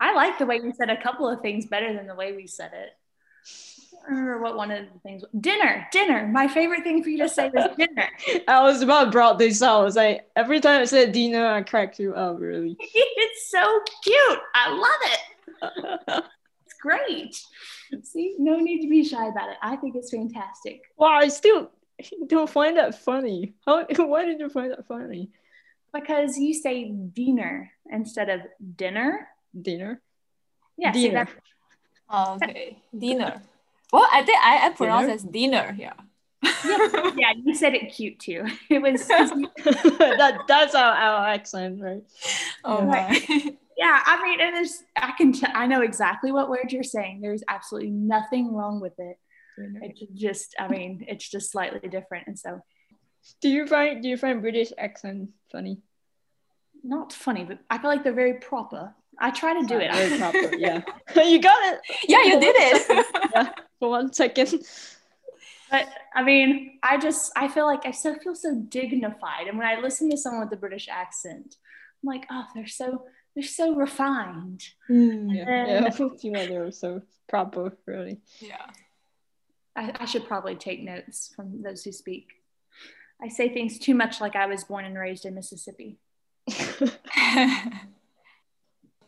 I 0.00 0.14
like 0.14 0.38
the 0.38 0.46
way 0.46 0.56
you 0.56 0.72
said 0.76 0.88
a 0.90 1.00
couple 1.02 1.28
of 1.28 1.40
things 1.42 1.66
better 1.66 1.92
than 1.92 2.06
the 2.06 2.14
way 2.14 2.32
we 2.34 2.46
said 2.46 2.72
it. 2.72 2.90
I 4.02 4.10
remember 4.12 4.40
what 4.40 4.56
one 4.56 4.70
of 4.70 4.86
the 4.90 4.98
things 5.00 5.22
dinner, 5.40 5.86
dinner. 5.92 6.26
My 6.26 6.48
favorite 6.48 6.82
thing 6.84 7.02
for 7.02 7.10
you 7.10 7.18
to 7.18 7.28
say 7.28 7.50
was 7.50 7.68
dinner. 7.76 8.08
I 8.48 8.62
was 8.62 8.80
about 8.80 9.04
to 9.04 9.10
brought 9.10 9.38
this 9.38 9.60
out. 9.62 9.80
I 9.82 9.84
was 9.84 9.96
like, 9.96 10.26
every 10.36 10.58
time 10.60 10.80
I 10.80 10.84
said 10.86 11.12
dinner, 11.12 11.46
I 11.46 11.60
cracked 11.62 11.98
you 11.98 12.14
up. 12.14 12.40
Really. 12.40 12.76
it's 12.80 13.50
so 13.50 13.80
cute. 14.02 14.38
I 14.54 14.72
love 14.72 15.02
it. 15.12 16.24
It's 16.82 17.44
great. 17.90 18.04
See, 18.04 18.36
no 18.38 18.56
need 18.56 18.82
to 18.82 18.88
be 18.88 19.04
shy 19.04 19.26
about 19.26 19.50
it. 19.50 19.56
I 19.62 19.76
think 19.76 19.96
it's 19.96 20.10
fantastic. 20.10 20.82
wow, 20.96 21.08
I 21.18 21.28
still 21.28 21.70
don't 22.26 22.48
find 22.48 22.76
that 22.76 22.94
funny. 22.94 23.54
How? 23.66 23.84
Why 23.96 24.24
did 24.24 24.40
you 24.40 24.48
find 24.48 24.70
that 24.72 24.86
funny? 24.86 25.30
Because 25.92 26.38
you 26.38 26.54
say 26.54 26.90
dinner 26.90 27.70
instead 27.90 28.28
of 28.28 28.40
dinner. 28.76 29.28
Dinner. 29.60 30.00
Yeah, 30.76 30.92
Dinner. 30.92 31.24
that, 31.24 31.28
Oh, 32.08 32.38
okay. 32.42 32.78
Dinner. 32.96 33.42
Well, 33.92 34.06
I 34.12 34.22
think 34.22 34.38
I, 34.42 34.66
I 34.66 34.70
pronounce 34.70 35.06
Dinner? 35.06 35.14
as 35.14 35.22
dinner. 35.24 35.76
Yeah. 35.78 35.92
yeah, 37.16 37.32
you 37.44 37.54
said 37.54 37.74
it 37.74 37.92
cute 37.92 38.18
too. 38.20 38.46
It 38.68 38.80
was 38.80 39.06
that 39.08 40.38
that's 40.46 40.74
our, 40.74 40.92
our 40.92 41.28
accent, 41.28 41.80
right? 41.82 42.02
oh 42.64 42.84
Right. 42.84 43.58
Yeah, 43.80 43.98
I 44.04 44.22
mean, 44.22 44.40
and 44.40 44.54
there's 44.54 44.82
I 44.96 45.12
can 45.12 45.32
t- 45.32 45.46
I 45.54 45.66
know 45.66 45.80
exactly 45.80 46.30
what 46.32 46.50
word 46.50 46.70
you're 46.70 46.82
saying. 46.82 47.22
There's 47.22 47.42
absolutely 47.48 47.90
nothing 47.90 48.52
wrong 48.54 48.78
with 48.80 48.92
it. 48.98 49.16
It's 49.82 50.00
just 50.14 50.54
I 50.58 50.68
mean, 50.68 51.04
it's 51.08 51.28
just 51.28 51.50
slightly 51.50 51.88
different, 51.88 52.26
and 52.28 52.38
so 52.38 52.60
Do 53.40 53.48
you 53.48 53.66
find 53.66 54.02
do 54.02 54.08
you 54.08 54.16
find 54.18 54.40
British 54.42 54.72
accent 54.78 55.30
funny? 55.50 55.78
not 56.82 57.12
funny, 57.12 57.44
but 57.44 57.58
I 57.68 57.76
feel 57.78 57.90
like 57.90 58.02
they're 58.04 58.12
very 58.14 58.34
proper. 58.40 58.94
I 59.18 59.30
try 59.30 59.52
to 59.60 59.66
do 59.66 59.78
it. 59.78 59.92
Very 59.92 60.18
proper. 60.22 60.56
Yeah, 60.56 60.82
you 61.24 61.40
got 61.40 61.58
it. 61.74 61.80
yeah, 62.08 62.22
you 62.24 62.40
did 62.40 62.54
it. 62.58 63.06
Yeah, 63.34 63.52
for 63.78 63.90
one 63.90 64.12
second. 64.12 64.60
But 65.70 65.86
I 66.14 66.22
mean, 66.22 66.78
I 66.82 66.98
just 66.98 67.32
I 67.36 67.48
feel 67.48 67.66
like 67.66 67.86
I 67.86 67.92
so 67.92 68.14
feel 68.16 68.34
so 68.34 68.54
dignified, 68.68 69.46
and 69.48 69.56
when 69.58 69.66
I 69.66 69.80
listen 69.80 70.10
to 70.10 70.16
someone 70.16 70.42
with 70.44 70.52
a 70.52 70.60
British 70.60 70.88
accent, 70.90 71.56
I'm 72.02 72.06
like, 72.06 72.26
oh, 72.30 72.44
they're 72.54 72.66
so 72.66 73.04
they're 73.34 73.44
so 73.44 73.74
refined. 73.74 74.62
Mm, 74.88 75.34
Yeah, 75.34 75.66
yeah. 75.66 75.84
I 75.86 75.90
feel 75.90 76.08
like 76.10 76.48
they 76.48 76.58
were 76.58 76.72
so 76.72 77.02
proper, 77.28 77.76
really. 77.86 78.20
yeah. 78.40 78.66
I, 79.76 79.92
I 80.00 80.04
should 80.04 80.26
probably 80.26 80.56
take 80.56 80.82
notes 80.82 81.32
from 81.34 81.62
those 81.62 81.84
who 81.84 81.92
speak. 81.92 82.26
I 83.22 83.28
say 83.28 83.48
things 83.48 83.78
too 83.78 83.94
much 83.94 84.20
like 84.20 84.34
I 84.34 84.46
was 84.46 84.64
born 84.64 84.84
and 84.84 84.98
raised 84.98 85.24
in 85.24 85.34
Mississippi. 85.34 85.98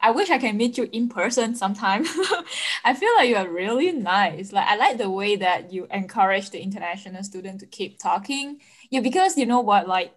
I 0.04 0.10
wish 0.10 0.30
I 0.30 0.38
can 0.38 0.56
meet 0.56 0.76
you 0.78 0.88
in 0.90 1.08
person 1.08 1.54
sometime. 1.54 2.04
I 2.84 2.92
feel 2.94 3.10
like 3.16 3.28
you 3.28 3.36
are 3.36 3.48
really 3.48 3.92
nice. 3.92 4.52
Like 4.52 4.66
I 4.66 4.76
like 4.76 4.98
the 4.98 5.08
way 5.10 5.36
that 5.36 5.72
you 5.72 5.86
encourage 5.92 6.50
the 6.50 6.60
international 6.60 7.22
student 7.22 7.60
to 7.60 7.66
keep 7.66 8.00
talking. 8.00 8.60
Yeah, 8.90 9.00
because 9.00 9.38
you 9.38 9.46
know 9.46 9.60
what, 9.60 9.86
like 9.86 10.12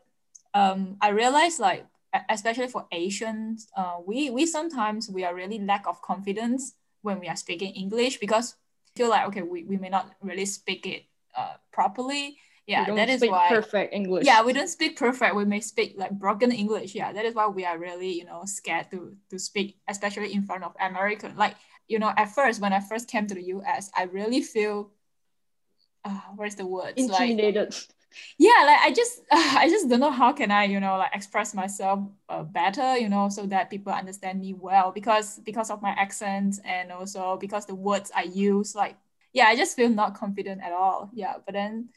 um, 0.55 0.97
I 1.01 1.09
realized 1.09 1.59
like 1.59 1.85
especially 2.29 2.67
for 2.67 2.85
Asians, 2.91 3.67
uh, 3.75 3.97
we 4.05 4.29
we 4.29 4.45
sometimes 4.45 5.09
we 5.09 5.23
are 5.23 5.33
really 5.33 5.59
lack 5.59 5.87
of 5.87 6.01
confidence 6.01 6.73
when 7.01 7.19
we 7.19 7.27
are 7.27 7.35
speaking 7.35 7.73
English 7.73 8.19
because 8.19 8.55
we 8.95 9.03
feel 9.03 9.09
like 9.09 9.27
okay, 9.27 9.41
we, 9.41 9.63
we 9.63 9.77
may 9.77 9.89
not 9.89 10.11
really 10.21 10.45
speak 10.45 10.85
it 10.85 11.03
uh, 11.37 11.55
properly. 11.71 12.37
Yeah, 12.67 12.95
that 12.95 13.09
is 13.09 13.21
why 13.21 13.47
perfect 13.49 13.93
English. 13.93 14.25
yeah 14.25 14.41
we 14.41 14.51
don't 14.51 14.67
speak 14.67 14.97
perfect 14.97 15.35
we 15.35 15.45
may 15.45 15.61
speak 15.61 15.93
like 15.97 16.09
broken 16.17 16.51
english 16.51 16.95
yeah 16.95 17.13
that 17.13 17.23
is 17.23 17.35
why 17.35 17.45
we 17.45 17.63
are 17.63 17.77
really 17.77 18.11
you 18.11 18.25
know 18.25 18.41
scared 18.45 18.89
to 18.89 19.15
to 19.29 19.37
speak 19.37 19.77
especially 19.87 20.33
in 20.33 20.41
front 20.41 20.63
of 20.63 20.73
american 20.81 21.37
like 21.37 21.53
you 21.87 21.99
know 21.99 22.11
at 22.17 22.33
first 22.33 22.59
when 22.59 22.73
i 22.73 22.79
first 22.79 23.07
came 23.07 23.27
to 23.27 23.35
the 23.35 23.43
us 23.53 23.91
i 23.95 24.09
really 24.09 24.41
feel 24.41 24.89
uh, 26.05 26.21
where's 26.35 26.55
the 26.55 26.65
word 26.65 26.93
like 26.97 26.97
intimidated. 26.97 27.75
yeah 28.37 28.63
like 28.65 28.79
i 28.81 28.91
just 28.93 29.21
i 29.31 29.67
just 29.69 29.89
don't 29.89 29.99
know 29.99 30.11
how 30.11 30.31
can 30.31 30.51
i 30.51 30.63
you 30.63 30.79
know 30.79 30.97
like 30.97 31.11
express 31.13 31.53
myself 31.53 31.99
uh, 32.29 32.43
better 32.43 32.97
you 32.97 33.09
know 33.09 33.29
so 33.29 33.45
that 33.45 33.69
people 33.69 33.91
understand 33.91 34.39
me 34.39 34.53
well 34.53 34.91
because 34.91 35.39
because 35.39 35.69
of 35.69 35.81
my 35.81 35.91
accent 35.91 36.59
and 36.65 36.91
also 36.91 37.37
because 37.37 37.65
the 37.65 37.75
words 37.75 38.11
i 38.15 38.23
use 38.23 38.75
like 38.75 38.95
yeah 39.33 39.45
i 39.45 39.55
just 39.55 39.75
feel 39.75 39.89
not 39.89 40.15
confident 40.15 40.61
at 40.63 40.71
all. 40.71 41.09
Yeah 41.13 41.35
but 41.45 41.53
then 41.53 41.89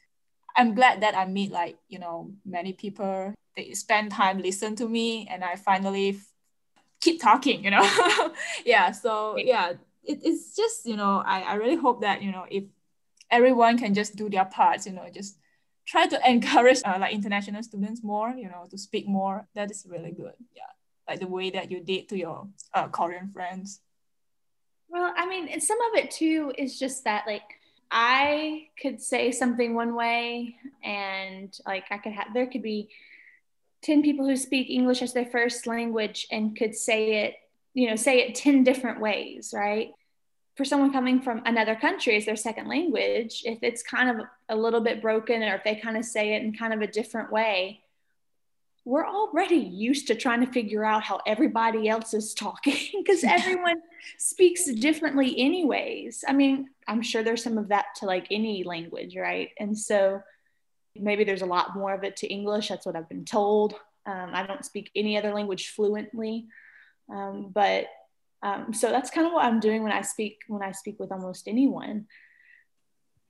i'm 0.57 0.75
glad 0.75 1.01
that 1.03 1.17
i 1.17 1.25
meet 1.27 1.51
like 1.53 1.77
you 1.89 1.99
know 1.99 2.31
many 2.45 2.73
people. 2.73 3.35
They 3.57 3.73
spend 3.73 4.13
time 4.13 4.39
listen 4.41 4.77
to 4.77 4.89
me 4.89 5.27
and 5.29 5.43
i 5.43 5.57
finally 5.57 6.11
f- 6.11 6.33
keep 7.01 7.21
talking 7.21 7.65
you 7.65 7.71
know? 7.71 7.83
Yeah 8.65 8.93
so 8.93 9.37
yeah 9.37 9.73
it, 10.05 10.21
it's 10.23 10.55
just 10.55 10.87
you 10.87 10.97
know 10.97 11.23
I, 11.27 11.43
I 11.43 11.55
really 11.55 11.77
hope 11.77 12.03
that 12.03 12.23
you 12.23 12.31
know 12.31 12.45
if 12.49 12.65
everyone 13.31 13.77
can 13.79 13.95
just 13.95 14.17
do 14.17 14.31
their 14.31 14.45
parts 14.45 14.87
you 14.87 14.93
know 14.93 15.07
just 15.13 15.39
try 15.89 16.07
to 16.07 16.21
encourage 16.31 16.81
uh, 16.85 16.99
like 17.01 17.15
international 17.15 17.63
students 17.63 18.05
more 18.05 18.31
you 18.31 18.49
know 18.49 18.67
to 18.71 18.79
speak 18.79 19.09
more. 19.09 19.49
That 19.55 19.71
is 19.71 19.87
really 19.89 20.13
good 20.13 20.35
yeah. 20.55 20.73
Like 21.09 21.21
the 21.21 21.27
way 21.27 21.51
that 21.51 21.71
you 21.71 21.81
did 21.81 22.09
to 22.11 22.19
your 22.19 22.47
uh, 22.75 22.89
korean 22.89 23.31
friends. 23.33 23.81
Well, 24.91 25.13
I 25.17 25.27
mean, 25.27 25.49
and 25.49 25.63
some 25.63 25.79
of 25.81 25.99
it 25.99 26.11
too 26.11 26.53
is 26.57 26.79
just 26.79 27.05
that 27.05 27.25
like 27.27 27.59
I 27.91 28.69
could 28.81 29.01
say 29.01 29.33
something 29.33 29.75
one 29.75 29.95
way 29.95 30.57
and 30.85 31.57
like 31.67 31.85
I 31.91 31.99
could 31.99 32.13
have 32.13 32.35
there 32.35 32.47
could 32.47 32.63
be 32.63 32.89
10 33.83 34.03
people 34.03 34.27
who 34.27 34.37
speak 34.37 34.71
English 34.71 35.03
as 35.03 35.13
their 35.13 35.27
first 35.27 35.67
language 35.67 36.27
and 36.31 36.57
could 36.57 36.75
say 36.75 37.25
it, 37.25 37.35
you 37.75 37.89
know, 37.89 37.97
say 37.97 38.21
it 38.21 38.35
10 38.35 38.65
different 38.65 39.01
ways, 39.01 39.55
right? 39.55 39.93
For 40.59 40.65
someone 40.65 40.93
coming 40.93 41.23
from 41.23 41.41
another 41.47 41.77
country 41.77 42.17
as 42.17 42.27
their 42.27 42.37
second 42.37 42.69
language, 42.69 43.43
if 43.45 43.61
it's 43.63 43.83
kind 43.83 44.11
of 44.11 44.27
a 44.49 44.57
little 44.57 44.81
bit 44.81 45.01
broken 45.01 45.43
or 45.43 45.55
if 45.55 45.65
they 45.65 45.77
kind 45.77 45.97
of 45.97 46.05
say 46.05 46.35
it 46.35 46.43
in 46.43 46.53
kind 46.53 46.75
of 46.75 46.83
a 46.83 46.87
different 46.87 47.31
way, 47.33 47.81
we're 48.85 49.07
already 49.07 49.57
used 49.57 50.07
to 50.07 50.15
trying 50.15 50.41
to 50.45 50.51
figure 50.51 50.83
out 50.83 51.03
how 51.03 51.21
everybody 51.27 51.91
else 51.91 52.15
is 52.15 52.33
talking 52.33 52.75
because 52.99 53.23
everyone 53.25 53.81
speaks 54.19 54.65
differently 54.65 55.39
anyways. 55.39 56.25
I 56.27 56.33
mean 56.33 56.71
i'm 56.89 57.03
sure 57.03 57.23
there's 57.23 57.45
some 57.45 57.59
of 57.59 57.69
that 57.69 57.85
to 57.97 58.07
like 58.07 58.27
any 58.31 58.65
language 58.65 59.15
right? 59.15 59.51
And 59.61 59.79
so 59.79 60.23
maybe 60.97 61.23
there's 61.23 61.43
a 61.43 61.47
lot 61.47 61.77
more 61.77 61.95
of 61.95 62.03
it 62.03 62.17
to 62.17 62.27
english. 62.27 62.69
That's 62.69 62.87
what 62.87 62.97
i've 62.97 63.09
been 63.09 63.25
told. 63.25 63.75
Um, 64.07 64.31
i 64.33 64.47
don't 64.47 64.65
speak 64.65 64.91
any 64.97 65.19
other 65.19 65.33
language 65.33 65.69
fluently. 65.69 66.47
Um, 67.11 67.51
but 67.53 67.89
um, 68.43 68.73
so 68.73 68.91
that's 68.91 69.11
kind 69.11 69.27
of 69.27 69.33
what 69.33 69.45
i'm 69.45 69.61
doing 69.61 69.83
when 69.83 69.93
i 69.93 70.03
speak 70.03 70.39
when 70.49 70.63
i 70.63 70.73
speak 70.73 70.99
with 71.01 71.11
almost 71.13 71.49
anyone 71.49 72.07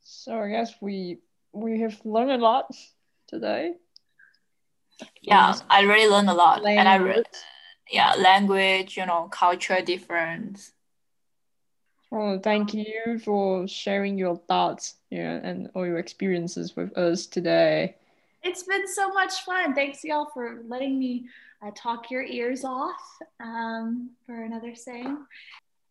So 0.03 0.39
I 0.41 0.49
guess 0.49 0.75
we 0.81 1.19
we 1.53 1.81
have 1.81 1.99
learned 2.05 2.33
a 2.33 2.39
lot 2.39 2.67
today. 3.27 3.75
yeah 5.23 5.55
i 5.71 5.81
really 5.83 6.09
learned 6.11 6.29
a 6.31 6.35
lot 6.35 6.65
and 6.65 6.89
i 6.89 6.97
re- 6.97 7.23
yeah 7.91 8.15
language 8.19 8.97
you 8.97 9.07
know 9.07 9.29
culture 9.31 9.81
difference 9.83 10.73
Well, 12.11 12.39
thank 12.41 12.73
you 12.73 13.19
for 13.23 13.69
sharing 13.69 14.17
your 14.17 14.37
thoughts, 14.49 14.97
yeah, 15.11 15.41
and 15.45 15.69
all 15.75 15.85
your 15.85 15.99
experiences 15.99 16.75
with 16.75 16.97
us 16.97 17.27
today. 17.27 17.97
it's 18.43 18.63
been 18.63 18.87
so 18.89 19.13
much 19.13 19.35
fun 19.45 19.75
thanks 19.75 20.03
y'all 20.05 20.31
for 20.33 20.63
letting 20.69 20.99
me 20.99 21.27
uh, 21.65 21.71
talk 21.75 22.11
your 22.11 22.23
ears 22.23 22.65
off 22.65 23.01
um, 23.41 24.11
for 24.27 24.45
another 24.45 24.75
saying 24.75 25.19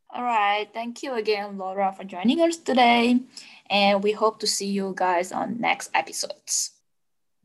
All 0.09 0.23
right. 0.23 0.69
Thank 0.73 1.03
you 1.03 1.13
again, 1.13 1.57
Laura, 1.57 1.91
for 1.91 2.05
joining 2.05 2.39
us 2.39 2.55
today. 2.57 3.19
And 3.69 4.01
we 4.01 4.13
hope 4.13 4.39
to 4.39 4.47
see 4.47 4.67
you 4.67 4.93
guys 4.95 5.33
on 5.33 5.59
next 5.59 5.91
episodes. 5.93 6.76